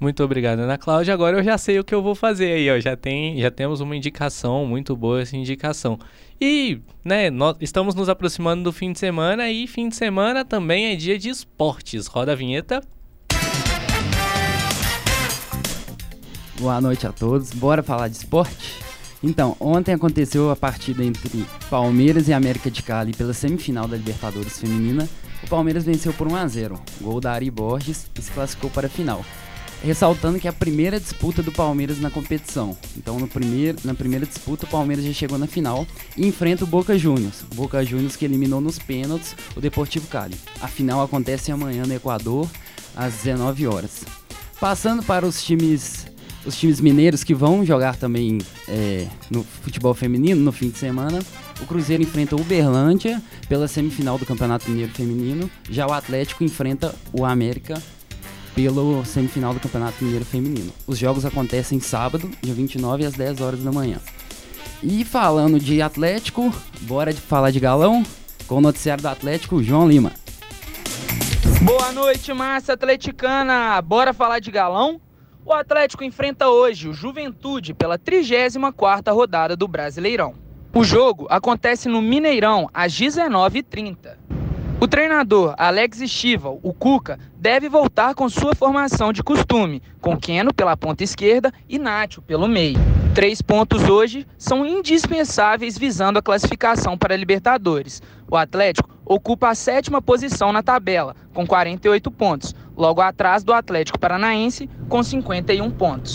Muito 0.00 0.22
obrigado, 0.22 0.60
Ana 0.60 0.78
Cláudia. 0.78 1.12
Agora 1.12 1.38
eu 1.38 1.42
já 1.42 1.58
sei 1.58 1.80
o 1.80 1.84
que 1.84 1.92
eu 1.92 2.00
vou 2.00 2.14
fazer 2.14 2.52
aí, 2.52 2.70
ó. 2.70 2.78
Já, 2.78 2.96
tem, 2.96 3.40
já 3.40 3.50
temos 3.50 3.80
uma 3.80 3.96
indicação, 3.96 4.64
muito 4.64 4.96
boa 4.96 5.20
essa 5.20 5.36
indicação. 5.36 5.98
E, 6.40 6.80
né, 7.04 7.30
nós 7.30 7.56
estamos 7.60 7.96
nos 7.96 8.08
aproximando 8.08 8.62
do 8.62 8.72
fim 8.72 8.92
de 8.92 8.98
semana 9.00 9.50
e 9.50 9.66
fim 9.66 9.88
de 9.88 9.96
semana 9.96 10.44
também 10.44 10.86
é 10.86 10.94
dia 10.94 11.18
de 11.18 11.28
esportes. 11.28 12.06
Roda 12.06 12.30
a 12.32 12.36
vinheta. 12.36 12.80
Boa 16.60 16.80
noite 16.80 17.04
a 17.04 17.12
todos. 17.12 17.50
Bora 17.50 17.82
falar 17.82 18.06
de 18.06 18.18
esporte? 18.18 18.74
Então, 19.20 19.56
ontem 19.58 19.94
aconteceu 19.94 20.48
a 20.48 20.54
partida 20.54 21.04
entre 21.04 21.44
Palmeiras 21.68 22.28
e 22.28 22.32
América 22.32 22.70
de 22.70 22.84
Cali 22.84 23.12
pela 23.12 23.32
semifinal 23.32 23.88
da 23.88 23.96
Libertadores 23.96 24.60
Feminina. 24.60 25.08
O 25.42 25.48
Palmeiras 25.48 25.84
venceu 25.84 26.12
por 26.12 26.28
1 26.28 26.36
a 26.36 26.46
0. 26.46 26.80
Gol 27.00 27.20
da 27.20 27.32
Ari 27.32 27.50
Borges 27.50 28.08
e 28.16 28.22
se 28.22 28.30
classificou 28.30 28.70
para 28.70 28.86
a 28.86 28.90
final 28.90 29.24
ressaltando 29.82 30.38
que 30.38 30.46
é 30.46 30.50
a 30.50 30.52
primeira 30.52 30.98
disputa 30.98 31.42
do 31.42 31.52
Palmeiras 31.52 32.00
na 32.00 32.10
competição. 32.10 32.76
Então, 32.96 33.18
no 33.18 33.28
primeiro, 33.28 33.78
na 33.84 33.94
primeira 33.94 34.26
disputa, 34.26 34.66
o 34.66 34.68
Palmeiras 34.68 35.04
já 35.04 35.12
chegou 35.12 35.38
na 35.38 35.46
final 35.46 35.86
e 36.16 36.26
enfrenta 36.26 36.64
o 36.64 36.66
Boca 36.66 36.98
Juniors. 36.98 37.42
Boca 37.54 37.84
Juniors 37.84 38.16
que 38.16 38.24
eliminou 38.24 38.60
nos 38.60 38.78
pênaltis 38.78 39.34
o 39.56 39.60
Deportivo 39.60 40.06
Cali. 40.08 40.36
A 40.60 40.68
final 40.68 41.02
acontece 41.02 41.52
amanhã 41.52 41.84
no 41.86 41.94
Equador, 41.94 42.48
às 42.96 43.14
19 43.14 43.66
horas. 43.66 44.04
Passando 44.60 45.02
para 45.04 45.24
os 45.24 45.42
times, 45.44 46.06
os 46.44 46.56
times 46.56 46.80
mineiros 46.80 47.22
que 47.22 47.32
vão 47.32 47.64
jogar 47.64 47.96
também 47.96 48.38
é, 48.66 49.06
no 49.30 49.44
futebol 49.44 49.94
feminino 49.94 50.40
no 50.40 50.50
fim 50.50 50.68
de 50.68 50.78
semana. 50.78 51.20
O 51.60 51.66
Cruzeiro 51.66 52.02
enfrenta 52.02 52.34
o 52.34 52.40
Uberlândia 52.40 53.22
pela 53.48 53.68
semifinal 53.68 54.18
do 54.18 54.26
Campeonato 54.26 54.68
Mineiro 54.68 54.92
Feminino. 54.92 55.48
Já 55.70 55.86
o 55.86 55.92
Atlético 55.92 56.42
enfrenta 56.42 56.94
o 57.12 57.24
América 57.24 57.80
pelo 58.58 59.04
semifinal 59.04 59.54
do 59.54 59.60
Campeonato 59.60 60.02
Mineiro 60.02 60.24
Feminino. 60.24 60.72
Os 60.84 60.98
jogos 60.98 61.24
acontecem 61.24 61.78
sábado, 61.78 62.28
dia 62.42 62.52
29 62.52 63.06
às 63.06 63.12
10 63.12 63.40
horas 63.40 63.62
da 63.62 63.70
manhã. 63.70 64.00
E 64.82 65.04
falando 65.04 65.60
de 65.60 65.80
Atlético, 65.80 66.52
bora 66.80 67.12
de 67.12 67.20
falar 67.20 67.52
de 67.52 67.60
galão 67.60 68.02
com 68.48 68.56
o 68.56 68.60
noticiário 68.60 69.00
do 69.00 69.06
Atlético, 69.06 69.62
João 69.62 69.88
Lima. 69.88 70.10
Boa 71.62 71.92
noite, 71.92 72.32
massa 72.32 72.72
atleticana. 72.72 73.80
Bora 73.80 74.12
falar 74.12 74.40
de 74.40 74.50
galão? 74.50 75.00
O 75.44 75.52
Atlético 75.52 76.02
enfrenta 76.02 76.48
hoje 76.48 76.88
o 76.88 76.92
Juventude 76.92 77.72
pela 77.72 77.96
34ª 77.96 79.14
rodada 79.14 79.54
do 79.54 79.68
Brasileirão. 79.68 80.34
O 80.74 80.82
jogo 80.82 81.28
acontece 81.30 81.88
no 81.88 82.02
Mineirão 82.02 82.68
às 82.74 82.92
19h30. 82.92 84.16
O 84.80 84.86
treinador 84.86 85.56
Alex 85.58 86.00
Estival, 86.00 86.60
o 86.62 86.72
Cuca, 86.72 87.18
deve 87.36 87.68
voltar 87.68 88.14
com 88.14 88.28
sua 88.28 88.54
formação 88.54 89.12
de 89.12 89.24
costume, 89.24 89.82
com 90.00 90.16
Keno 90.16 90.54
pela 90.54 90.76
ponta 90.76 91.02
esquerda 91.02 91.52
e 91.68 91.80
Nacho 91.80 92.22
pelo 92.22 92.46
meio. 92.46 92.78
Três 93.12 93.42
pontos 93.42 93.88
hoje 93.88 94.24
são 94.38 94.64
indispensáveis 94.64 95.76
visando 95.76 96.20
a 96.20 96.22
classificação 96.22 96.96
para 96.96 97.12
a 97.12 97.16
Libertadores. 97.16 98.00
O 98.30 98.36
Atlético 98.36 98.88
ocupa 99.04 99.48
a 99.48 99.54
sétima 99.56 100.00
posição 100.00 100.52
na 100.52 100.62
tabela, 100.62 101.16
com 101.34 101.44
48 101.44 102.08
pontos, 102.12 102.54
logo 102.76 103.00
atrás 103.00 103.42
do 103.42 103.52
Atlético 103.52 103.98
Paranaense, 103.98 104.70
com 104.88 105.02
51 105.02 105.68
pontos. 105.72 106.14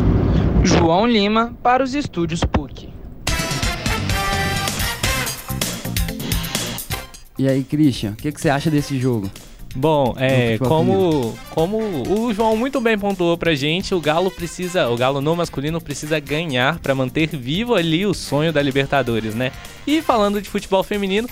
João 0.63 1.05
Lima 1.05 1.53
para 1.61 1.83
os 1.83 1.93
estúdios 1.93 2.45
PUC. 2.45 2.92
E 7.37 7.47
aí, 7.47 7.63
Christian, 7.63 8.11
o 8.11 8.15
que, 8.15 8.31
que 8.31 8.39
você 8.39 8.49
acha 8.49 8.69
desse 8.69 8.99
jogo? 8.99 9.29
Bom, 9.75 10.13
é, 10.17 10.59
como, 10.59 11.35
como 11.49 11.79
o 12.07 12.31
João 12.31 12.55
muito 12.55 12.79
bem 12.79 12.97
pontuou 12.97 13.35
pra 13.35 13.55
gente, 13.55 13.95
o 13.95 13.99
Galo 13.99 14.29
precisa, 14.29 14.87
o 14.87 14.95
Galo 14.95 15.19
no 15.19 15.35
masculino 15.35 15.81
precisa 15.81 16.19
ganhar 16.19 16.77
para 16.77 16.93
manter 16.93 17.27
vivo 17.35 17.73
ali 17.73 18.05
o 18.05 18.13
sonho 18.13 18.53
da 18.53 18.61
Libertadores, 18.61 19.33
né? 19.33 19.51
E 19.87 19.99
falando 19.99 20.39
de 20.39 20.47
futebol 20.47 20.83
feminino, 20.83 21.27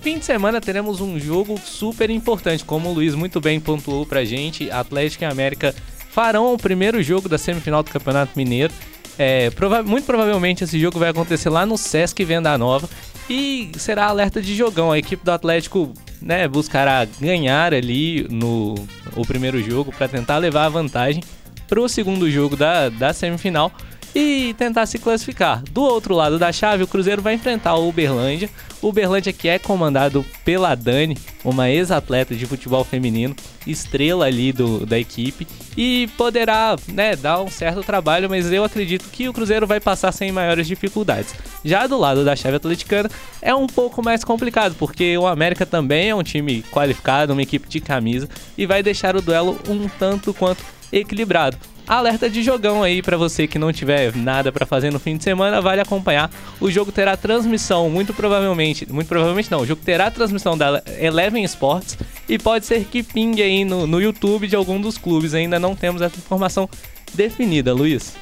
fim 0.00 0.18
de 0.20 0.24
semana 0.24 0.60
teremos 0.60 1.00
um 1.00 1.18
jogo 1.18 1.58
super 1.58 2.10
importante, 2.10 2.64
como 2.64 2.90
o 2.90 2.92
Luiz 2.92 3.16
muito 3.16 3.40
bem 3.40 3.58
pontuou 3.58 4.06
pra 4.06 4.24
gente, 4.24 4.70
Atlético 4.70 5.24
e 5.24 5.26
América 5.26 5.74
farão 6.10 6.54
o 6.54 6.58
primeiro 6.58 7.02
jogo 7.02 7.28
da 7.28 7.38
semifinal 7.38 7.82
do 7.82 7.90
Campeonato 7.90 8.32
Mineiro. 8.36 8.72
É, 9.18 9.50
prova 9.50 9.82
muito 9.82 10.04
provavelmente 10.04 10.62
esse 10.62 10.78
jogo 10.78 10.98
vai 10.98 11.10
acontecer 11.10 11.50
lá 11.50 11.66
no 11.66 11.76
Sesc 11.76 12.24
Venda 12.24 12.56
Nova 12.56 12.88
e 13.30 13.70
será 13.78 14.06
alerta 14.06 14.42
de 14.42 14.56
jogão. 14.56 14.90
A 14.90 14.98
equipe 14.98 15.24
do 15.24 15.30
Atlético 15.30 15.94
né, 16.20 16.48
buscará 16.48 17.06
ganhar 17.20 17.72
ali 17.72 18.26
no 18.28 18.74
o 19.16 19.24
primeiro 19.24 19.62
jogo 19.62 19.92
para 19.92 20.08
tentar 20.08 20.38
levar 20.38 20.66
a 20.66 20.68
vantagem 20.68 21.22
para 21.68 21.80
o 21.80 21.88
segundo 21.88 22.28
jogo 22.28 22.56
da, 22.56 22.88
da 22.88 23.12
semifinal 23.12 23.72
e 24.14 24.54
tentar 24.58 24.86
se 24.86 24.98
classificar. 24.98 25.62
Do 25.70 25.82
outro 25.82 26.14
lado 26.14 26.38
da 26.38 26.52
chave, 26.52 26.82
o 26.82 26.86
Cruzeiro 26.86 27.22
vai 27.22 27.34
enfrentar 27.34 27.74
o 27.74 27.88
Uberlândia. 27.88 28.50
O 28.82 28.88
Uberlândia 28.88 29.32
que 29.32 29.48
é 29.48 29.58
comandado 29.58 30.24
pela 30.44 30.74
Dani, 30.74 31.16
uma 31.44 31.68
ex-atleta 31.68 32.34
de 32.34 32.46
futebol 32.46 32.82
feminino, 32.82 33.36
estrela 33.66 34.24
ali 34.24 34.52
do, 34.52 34.86
da 34.86 34.98
equipe, 34.98 35.46
e 35.76 36.08
poderá 36.16 36.76
né, 36.88 37.14
dar 37.14 37.42
um 37.42 37.50
certo 37.50 37.82
trabalho, 37.82 38.28
mas 38.28 38.50
eu 38.50 38.64
acredito 38.64 39.08
que 39.10 39.28
o 39.28 39.32
Cruzeiro 39.32 39.66
vai 39.66 39.80
passar 39.80 40.12
sem 40.12 40.32
maiores 40.32 40.66
dificuldades. 40.66 41.34
Já 41.64 41.86
do 41.86 41.98
lado 41.98 42.24
da 42.24 42.34
chave 42.34 42.56
atleticana 42.56 43.10
é 43.42 43.54
um 43.54 43.66
pouco 43.66 44.02
mais 44.02 44.24
complicado, 44.24 44.74
porque 44.78 45.16
o 45.16 45.26
América 45.26 45.66
também 45.66 46.08
é 46.08 46.14
um 46.14 46.22
time 46.22 46.62
qualificado, 46.70 47.32
uma 47.32 47.42
equipe 47.42 47.68
de 47.68 47.80
camisa, 47.80 48.28
e 48.56 48.66
vai 48.66 48.82
deixar 48.82 49.14
o 49.14 49.22
duelo 49.22 49.58
um 49.68 49.88
tanto 49.88 50.32
quanto 50.32 50.64
equilibrado. 50.92 51.56
Alerta 51.98 52.30
de 52.30 52.40
jogão 52.42 52.84
aí 52.84 53.02
para 53.02 53.16
você 53.16 53.48
que 53.48 53.58
não 53.58 53.72
tiver 53.72 54.14
nada 54.14 54.52
para 54.52 54.64
fazer 54.64 54.92
no 54.92 55.00
fim 55.00 55.16
de 55.16 55.24
semana, 55.24 55.60
vale 55.60 55.80
acompanhar. 55.80 56.30
O 56.60 56.70
jogo 56.70 56.92
terá 56.92 57.16
transmissão, 57.16 57.90
muito 57.90 58.14
provavelmente, 58.14 58.86
muito 58.90 59.08
provavelmente 59.08 59.50
não, 59.50 59.62
o 59.62 59.66
jogo 59.66 59.82
terá 59.84 60.08
transmissão 60.08 60.56
da 60.56 60.80
Eleven 61.00 61.42
Sports 61.44 61.98
e 62.28 62.38
pode 62.38 62.64
ser 62.64 62.84
que 62.84 63.02
pingue 63.02 63.42
aí 63.42 63.64
no, 63.64 63.88
no 63.88 64.00
YouTube 64.00 64.46
de 64.46 64.54
algum 64.54 64.80
dos 64.80 64.96
clubes, 64.96 65.34
ainda 65.34 65.58
não 65.58 65.74
temos 65.74 66.00
essa 66.00 66.16
informação 66.16 66.70
definida, 67.12 67.74
Luiz. 67.74 68.14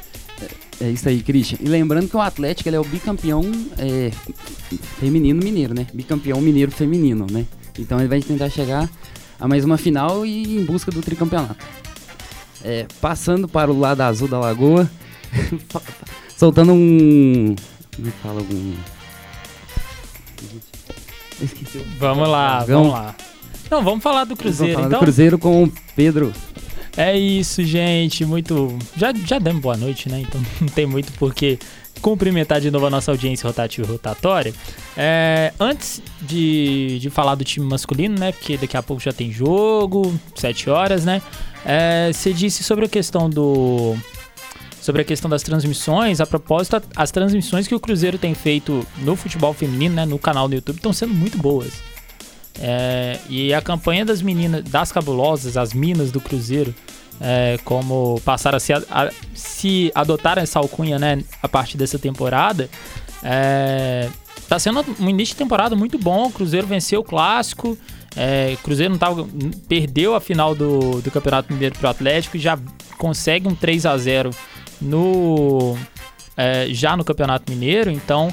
É, 0.80 0.86
é 0.86 0.90
isso 0.90 1.06
aí, 1.06 1.20
Christian. 1.20 1.58
E 1.60 1.68
lembrando 1.68 2.08
que 2.08 2.16
o 2.16 2.20
Atlético 2.20 2.70
é 2.70 2.80
o 2.80 2.84
bicampeão 2.84 3.42
é, 3.76 4.10
feminino 4.98 5.44
mineiro, 5.44 5.74
né? 5.74 5.86
Bicampeão 5.92 6.40
mineiro 6.40 6.70
feminino, 6.70 7.26
né? 7.30 7.44
Então 7.78 7.98
ele 7.98 8.08
vai 8.08 8.22
tentar 8.22 8.48
chegar 8.48 8.88
a 9.38 9.46
mais 9.46 9.62
uma 9.62 9.76
final 9.76 10.24
e 10.24 10.58
em 10.58 10.64
busca 10.64 10.90
do 10.90 11.02
tricampeonato. 11.02 11.64
É, 12.64 12.86
passando 13.00 13.46
para 13.48 13.70
o 13.70 13.78
lado 13.78 14.00
azul 14.00 14.28
da 14.28 14.38
lagoa, 14.38 14.90
soltando 16.36 16.72
um. 16.72 17.54
Como 17.94 18.08
é 18.08 18.10
que 18.10 18.18
fala? 18.18 18.42
Um. 18.42 18.74
Vamos 21.98 22.28
lá, 22.28 22.64
vamos 22.64 22.92
lá. 22.92 23.14
Não, 23.70 23.82
vamos 23.82 24.02
falar 24.02 24.24
do 24.24 24.36
Cruzeiro. 24.36 24.74
Vamos 24.74 24.74
falar 24.74 24.86
então... 24.88 24.98
do 24.98 25.04
Cruzeiro 25.04 25.38
com 25.38 25.64
o 25.64 25.72
Pedro. 25.94 26.32
É 26.96 27.16
isso, 27.16 27.62
gente. 27.62 28.24
Muito. 28.24 28.76
Já, 28.96 29.12
já 29.12 29.38
demos 29.38 29.62
boa 29.62 29.76
noite, 29.76 30.08
né? 30.08 30.20
Então 30.20 30.40
não 30.60 30.68
tem 30.68 30.86
muito 30.86 31.12
porque 31.12 31.58
cumprimentar 32.00 32.60
de 32.60 32.70
novo 32.70 32.86
a 32.86 32.90
nossa 32.90 33.10
audiência 33.10 33.46
rotativa 33.46 33.86
e 33.86 33.90
rotatória. 33.90 34.54
É, 34.96 35.52
antes 35.60 36.02
de, 36.20 36.98
de 37.00 37.10
falar 37.10 37.34
do 37.34 37.44
time 37.44 37.66
masculino, 37.66 38.18
né? 38.18 38.32
Porque 38.32 38.56
daqui 38.56 38.76
a 38.76 38.82
pouco 38.82 39.02
já 39.02 39.12
tem 39.12 39.30
jogo, 39.30 40.18
7 40.34 40.70
horas, 40.70 41.04
né? 41.04 41.22
É, 41.70 42.10
você 42.10 42.32
disse 42.32 42.64
sobre 42.64 42.86
a 42.86 42.88
questão 42.88 43.28
do. 43.28 43.94
Sobre 44.80 45.02
a 45.02 45.04
questão 45.04 45.28
das 45.28 45.42
transmissões, 45.42 46.18
a 46.18 46.24
propósito, 46.24 46.80
as 46.96 47.10
transmissões 47.10 47.68
que 47.68 47.74
o 47.74 47.80
Cruzeiro 47.80 48.16
tem 48.16 48.32
feito 48.32 48.86
no 48.98 49.14
futebol 49.16 49.52
feminino, 49.52 49.96
né, 49.96 50.06
no 50.06 50.18
canal 50.18 50.48
do 50.48 50.54
YouTube, 50.54 50.76
estão 50.76 50.94
sendo 50.94 51.12
muito 51.12 51.36
boas. 51.36 51.74
É, 52.58 53.18
e 53.28 53.52
a 53.52 53.60
campanha 53.60 54.02
das 54.02 54.22
meninas, 54.22 54.64
das 54.64 54.90
cabulosas, 54.90 55.58
as 55.58 55.74
minas 55.74 56.10
do 56.10 56.22
Cruzeiro, 56.22 56.74
é, 57.20 57.58
como 57.64 58.18
passaram 58.24 58.56
a 58.56 58.60
se, 58.60 58.72
a, 58.72 59.10
se 59.34 59.92
adotar 59.94 60.38
essa 60.38 60.58
alcunha 60.58 60.98
né, 60.98 61.22
a 61.42 61.48
partir 61.48 61.76
dessa 61.76 61.98
temporada, 61.98 62.70
é, 63.22 64.08
tá 64.48 64.58
sendo 64.58 64.82
um 64.98 65.08
início 65.10 65.34
de 65.34 65.38
temporada 65.38 65.76
muito 65.76 65.98
bom. 65.98 66.28
O 66.28 66.32
Cruzeiro 66.32 66.66
venceu 66.66 67.00
o 67.00 67.04
clássico. 67.04 67.76
É, 68.16 68.56
Cruzeiro 68.62 68.92
não 68.92 68.98
tava, 68.98 69.26
perdeu 69.68 70.14
a 70.14 70.20
final 70.20 70.54
do, 70.54 71.00
do 71.00 71.10
Campeonato 71.10 71.52
Mineiro 71.52 71.78
pro 71.78 71.88
Atlético 71.88 72.36
e 72.36 72.40
já 72.40 72.58
consegue 72.96 73.46
um 73.46 73.54
3 73.54 73.86
a 73.86 73.96
0 73.96 74.30
no 74.80 75.76
é, 76.36 76.66
já 76.70 76.96
no 76.96 77.04
Campeonato 77.04 77.50
Mineiro. 77.52 77.90
Então 77.90 78.32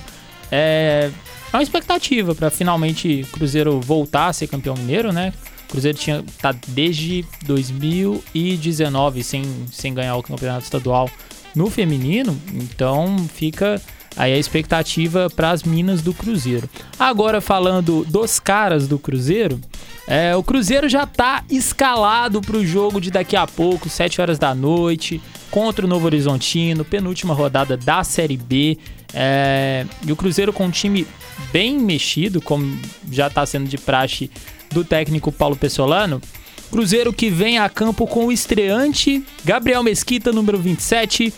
é, 0.51 1.11
é 1.51 1.55
uma 1.55 1.63
expectativa 1.63 2.33
para 2.33 2.49
finalmente 2.49 3.25
Cruzeiro 3.31 3.79
voltar 3.79 4.27
a 4.27 4.33
ser 4.33 4.47
campeão 4.47 4.75
mineiro, 4.75 5.11
né? 5.11 5.33
Cruzeiro 5.67 5.97
tinha 5.97 6.23
tá 6.41 6.53
desde 6.67 7.25
2019 7.45 9.23
sem, 9.23 9.43
sem 9.71 9.93
ganhar 9.93 10.15
o 10.15 10.23
campeonato 10.23 10.63
estadual 10.63 11.09
no 11.55 11.69
feminino, 11.69 12.37
então 12.53 13.17
fica 13.33 13.81
aí 14.15 14.33
a 14.33 14.37
expectativa 14.37 15.29
para 15.35 15.51
as 15.51 15.63
minas 15.63 16.01
do 16.01 16.13
Cruzeiro. 16.13 16.69
Agora 16.97 17.41
falando 17.41 18.05
dos 18.05 18.39
caras 18.39 18.87
do 18.87 18.97
Cruzeiro, 18.97 19.59
é, 20.07 20.35
o 20.35 20.43
Cruzeiro 20.43 20.87
já 20.87 21.03
está 21.03 21.43
escalado 21.49 22.39
para 22.41 22.57
o 22.57 22.65
jogo 22.65 23.01
de 23.01 23.09
daqui 23.09 23.35
a 23.35 23.47
pouco, 23.47 23.89
7 23.89 24.21
horas 24.21 24.37
da 24.37 24.53
noite, 24.53 25.21
contra 25.49 25.85
o 25.85 25.89
Novo 25.89 26.05
Horizontino, 26.05 26.85
penúltima 26.85 27.33
rodada 27.33 27.75
da 27.75 28.03
Série 28.03 28.37
B. 28.37 28.77
É, 29.13 29.85
e 30.05 30.11
o 30.11 30.15
Cruzeiro 30.15 30.53
com 30.53 30.65
um 30.65 30.71
time 30.71 31.07
bem 31.51 31.79
mexido, 31.79 32.41
como 32.41 32.79
já 33.11 33.27
está 33.27 33.45
sendo 33.45 33.67
de 33.67 33.77
praxe 33.77 34.29
do 34.71 34.83
técnico 34.83 35.31
Paulo 35.31 35.55
Pessolano. 35.55 36.21
Cruzeiro 36.69 37.13
que 37.13 37.29
vem 37.29 37.57
a 37.57 37.69
campo 37.69 38.05
com 38.05 38.25
o 38.25 38.31
estreante 38.31 39.23
Gabriel 39.43 39.81
Mesquita, 39.81 40.31
número 40.31 40.57
27. 40.59 41.33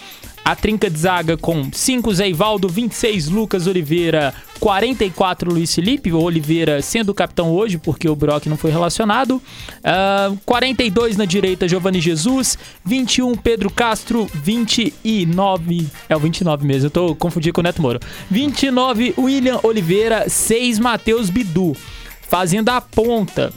A 0.47 0.55
trinca 0.55 0.89
de 0.89 0.97
zaga 0.97 1.35
com 1.35 1.69
5 1.73 2.13
Zé 2.13 2.29
Ivaldo, 2.29 2.69
26 2.69 3.27
Lucas 3.27 3.67
Oliveira, 3.67 4.33
44 4.61 5.51
Luiz 5.51 5.75
Felipe, 5.75 6.13
o 6.13 6.21
Oliveira 6.21 6.81
sendo 6.81 7.09
o 7.09 7.13
capitão 7.13 7.51
hoje 7.51 7.77
porque 7.77 8.07
o 8.07 8.15
Brock 8.15 8.45
não 8.45 8.55
foi 8.55 8.71
relacionado. 8.71 9.31
Uh, 9.31 9.41
ah, 9.83 10.33
42 10.45 11.17
na 11.17 11.25
direita 11.25 11.67
Giovanni 11.67 11.99
Jesus, 11.99 12.57
21 12.85 13.35
Pedro 13.35 13.69
Castro, 13.69 14.25
29 14.35 15.85
é 16.07 16.15
o 16.15 16.19
29 16.21 16.65
mesmo, 16.65 16.85
eu 16.85 16.91
tô 16.91 17.13
confundindo 17.13 17.53
com 17.53 17.59
o 17.59 17.63
Neto 17.65 17.81
Moro. 17.81 17.99
29 18.31 19.15
William 19.17 19.59
Oliveira, 19.63 20.29
6 20.29 20.79
Matheus 20.79 21.29
Bidu 21.29 21.75
fazendo 22.21 22.69
a 22.69 22.79
ponta. 22.79 23.51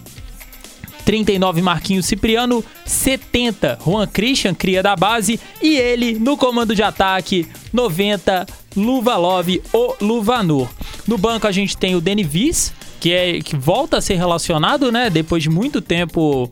39 1.04 1.62
Marquinhos 1.62 2.06
Cipriano, 2.06 2.64
70 2.84 3.78
Juan 3.84 4.06
Christian, 4.06 4.54
cria 4.54 4.82
da 4.82 4.94
base, 4.96 5.40
e 5.62 5.76
ele 5.76 6.18
no 6.18 6.36
comando 6.36 6.74
de 6.74 6.82
ataque, 6.82 7.46
90 7.72 8.46
Luvalov, 8.76 9.48
o 9.72 9.94
Luvanor. 10.00 10.68
No 11.06 11.18
banco 11.18 11.46
a 11.46 11.52
gente 11.52 11.76
tem 11.76 11.94
o 11.94 12.00
Denivis, 12.00 12.72
que 13.00 13.12
é 13.12 13.40
que 13.40 13.56
volta 13.56 13.96
a 13.96 14.00
ser 14.00 14.14
relacionado, 14.14 14.92
né, 14.92 15.10
depois 15.10 15.42
de 15.42 15.50
muito 15.50 15.80
tempo 15.80 16.50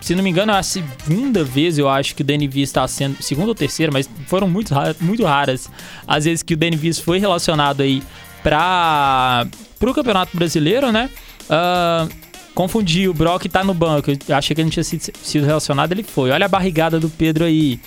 se 0.00 0.14
não 0.14 0.22
me 0.22 0.30
engano, 0.30 0.52
é 0.52 0.56
a 0.56 0.62
segunda 0.62 1.44
vez 1.44 1.76
eu 1.76 1.88
acho 1.88 2.14
que 2.14 2.22
o 2.22 2.24
Denivis 2.24 2.68
está 2.68 2.86
sendo. 2.86 3.22
Segunda 3.22 3.48
ou 3.48 3.54
terceira, 3.54 3.92
mas 3.92 4.08
foram 4.26 4.48
muito, 4.48 4.72
muito 5.00 5.24
raras 5.24 5.68
as 6.06 6.24
vezes 6.24 6.42
que 6.42 6.54
o 6.54 6.56
Denivis 6.56 6.98
foi 6.98 7.18
relacionado 7.18 7.82
aí 7.82 8.02
para 8.42 9.46
o 9.82 9.92
Campeonato 9.92 10.36
Brasileiro, 10.36 10.92
né? 10.92 11.10
Uh, 11.44 12.27
confundi, 12.58 13.08
o 13.08 13.14
Brock 13.14 13.44
tá 13.44 13.62
no 13.62 13.72
banco. 13.72 14.10
Eu 14.10 14.36
achei 14.36 14.52
que 14.52 14.60
ele 14.60 14.66
não 14.66 14.72
tinha 14.72 14.82
sido 14.82 15.46
relacionado, 15.46 15.92
ele 15.92 16.02
foi. 16.02 16.32
Olha 16.32 16.46
a 16.46 16.48
barrigada 16.48 16.98
do 16.98 17.08
Pedro 17.08 17.44
aí. 17.44 17.78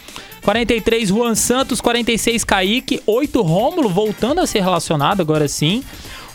43, 0.43 1.09
Juan 1.09 1.35
Santos. 1.35 1.81
46, 1.81 2.45
Kaique. 2.45 3.01
8, 3.05 3.41
Rômulo, 3.41 3.89
voltando 3.89 4.39
a 4.39 4.47
ser 4.47 4.61
relacionado 4.61 5.19
agora 5.19 5.45
sim. 5.49 5.83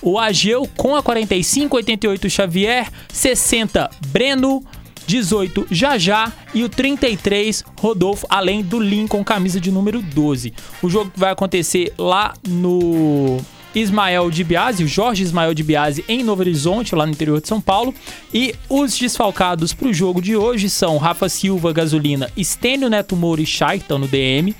O 0.03 0.19
Ageu 0.19 0.69
com 0.77 0.95
a 0.95 1.03
45, 1.03 1.77
88, 1.77 2.29
Xavier. 2.29 2.89
60, 3.11 3.89
Breno. 4.09 4.63
18, 5.07 5.69
Jajá 5.71 6.33
e 6.53 6.65
o 6.65 6.69
33, 6.69 7.65
Rodolfo, 7.79 8.27
além 8.29 8.61
do 8.61 8.81
Lincoln, 8.81 9.23
camisa 9.23 9.61
de 9.61 9.71
número 9.71 10.03
12. 10.03 10.53
O 10.83 10.91
jogo 10.91 11.13
vai 11.15 11.31
acontecer 11.31 11.95
lá 11.97 12.35
no 12.45 13.39
Ismael 13.77 14.31
de 14.31 14.43
Biasi, 14.43 14.83
o 14.83 14.89
Jorge 14.89 15.23
Ismael 15.23 15.53
de 15.53 15.63
Biasi 15.63 16.03
em 16.09 16.25
Novo 16.25 16.41
Horizonte, 16.41 16.95
lá 16.95 17.05
no 17.05 17.13
interior 17.13 17.43
de 17.43 17.47
São 17.47 17.61
Paulo. 17.61 17.95
E 18.33 18.55
os 18.71 18.97
desfalcados 18.99 19.75
para 19.75 19.89
o 19.89 19.93
jogo 19.93 20.23
de 20.23 20.35
hoje 20.35 20.71
são 20.71 20.97
Rafa 20.97 21.29
Silva, 21.29 21.75
Gasolina, 21.75 22.31
Estênio 22.35 22.89
Neto 22.89 23.15
Moura 23.15 23.43
e 23.43 23.47
Chay, 23.47 23.77
estão 23.77 23.99
no 23.99 24.09
DM. 24.09 24.57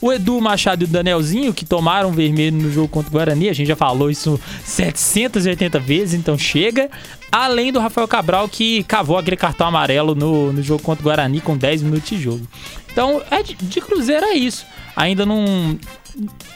O 0.00 0.12
Edu 0.12 0.40
Machado 0.40 0.82
e 0.82 0.84
o 0.84 0.88
Danielzinho, 0.88 1.52
que 1.52 1.64
tomaram 1.64 2.12
vermelho 2.12 2.56
no 2.56 2.72
jogo 2.72 2.88
contra 2.88 3.10
o 3.10 3.12
Guarani, 3.12 3.50
a 3.50 3.52
gente 3.52 3.66
já 3.66 3.76
falou 3.76 4.08
isso 4.08 4.40
780 4.64 5.78
vezes, 5.80 6.14
então 6.14 6.38
chega. 6.38 6.88
Além 7.30 7.72
do 7.72 7.80
Rafael 7.80 8.08
Cabral, 8.08 8.48
que 8.48 8.84
cavou 8.84 9.18
aquele 9.18 9.36
cartão 9.36 9.66
amarelo 9.66 10.14
no, 10.14 10.52
no 10.52 10.62
jogo 10.62 10.82
contra 10.82 11.02
o 11.02 11.04
Guarani 11.04 11.40
com 11.40 11.56
10 11.56 11.82
minutos 11.82 12.08
de 12.08 12.18
jogo. 12.18 12.46
Então, 12.90 13.20
é 13.30 13.42
de, 13.42 13.54
de 13.54 13.80
Cruzeiro 13.80 14.24
é 14.24 14.34
isso. 14.34 14.64
Ainda 14.96 15.26
não, 15.26 15.78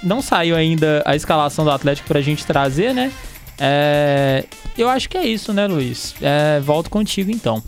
não 0.02 0.20
saiu 0.20 0.56
ainda 0.56 1.02
a 1.04 1.16
escalação 1.16 1.64
do 1.64 1.70
Atlético 1.70 2.08
pra 2.08 2.20
gente 2.20 2.46
trazer, 2.46 2.94
né? 2.94 3.12
É, 3.58 4.44
eu 4.76 4.88
acho 4.88 5.08
que 5.08 5.16
é 5.16 5.26
isso, 5.26 5.52
né, 5.52 5.66
Luiz? 5.66 6.14
É, 6.20 6.60
volto 6.60 6.90
contigo 6.90 7.30
então. 7.30 7.62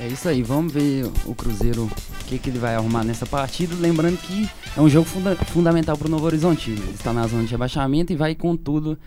É 0.00 0.08
isso 0.08 0.28
aí, 0.28 0.42
vamos 0.42 0.72
ver 0.72 1.06
o 1.24 1.34
Cruzeiro, 1.34 1.84
o 1.84 2.24
que, 2.26 2.36
que 2.38 2.50
ele 2.50 2.58
vai 2.58 2.74
arrumar 2.74 3.04
nessa 3.04 3.24
partida. 3.26 3.76
Lembrando 3.78 4.18
que 4.18 4.48
é 4.76 4.80
um 4.80 4.88
jogo 4.88 5.06
funda 5.06 5.36
fundamental 5.36 5.96
para 5.96 6.08
o 6.08 6.10
Novo 6.10 6.26
Horizonte. 6.26 6.70
Ele 6.70 6.90
está 6.92 7.12
na 7.12 7.26
zona 7.28 7.44
de 7.44 7.50
rebaixamento 7.50 8.12
e 8.12 8.16
vai 8.16 8.34
com 8.34 8.56
tudo 8.56 8.98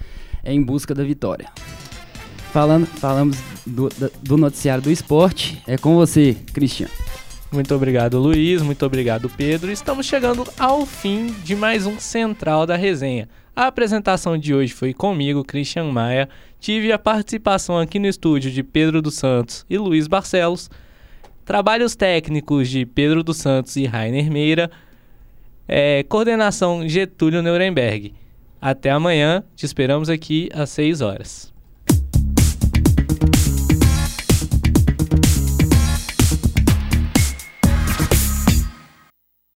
em 0.45 0.61
busca 0.63 0.95
da 0.95 1.03
vitória. 1.03 1.49
Falando, 2.53 2.85
falamos 2.85 3.37
do, 3.65 3.89
do 4.23 4.37
noticiário 4.37 4.81
do 4.81 4.89
esporte. 4.89 5.61
É 5.67 5.77
com 5.77 5.95
você, 5.95 6.37
Cristian. 6.53 6.87
Muito 7.51 7.73
obrigado, 7.73 8.19
Luiz. 8.19 8.61
Muito 8.61 8.85
obrigado, 8.85 9.29
Pedro. 9.29 9.71
Estamos 9.71 10.05
chegando 10.05 10.45
ao 10.59 10.85
fim 10.85 11.27
de 11.43 11.55
mais 11.55 11.85
um 11.85 11.97
Central 11.97 12.65
da 12.65 12.75
Resenha. 12.75 13.29
A 13.55 13.67
apresentação 13.67 14.37
de 14.37 14.53
hoje 14.53 14.73
foi 14.73 14.93
comigo, 14.93 15.45
Christian 15.45 15.85
Maia. 15.85 16.27
Tive 16.59 16.91
a 16.91 16.99
participação 16.99 17.79
aqui 17.79 17.99
no 17.99 18.07
estúdio 18.07 18.51
de 18.51 18.61
Pedro 18.63 19.01
dos 19.01 19.15
Santos 19.15 19.65
e 19.69 19.77
Luiz 19.77 20.07
Barcelos. 20.07 20.69
Trabalhos 21.45 21.95
técnicos 21.95 22.69
de 22.69 22.85
Pedro 22.85 23.23
dos 23.23 23.37
Santos 23.37 23.77
e 23.77 23.85
Rainer 23.85 24.29
Meira. 24.29 24.69
É, 25.67 26.03
coordenação 26.03 26.87
Getúlio 26.87 27.41
Nuremberg. 27.41 28.13
Até 28.61 28.91
amanhã, 28.91 29.43
te 29.55 29.65
esperamos 29.65 30.09
aqui 30.09 30.49
às 30.53 30.69
6 30.71 30.99
horas. 31.01 31.56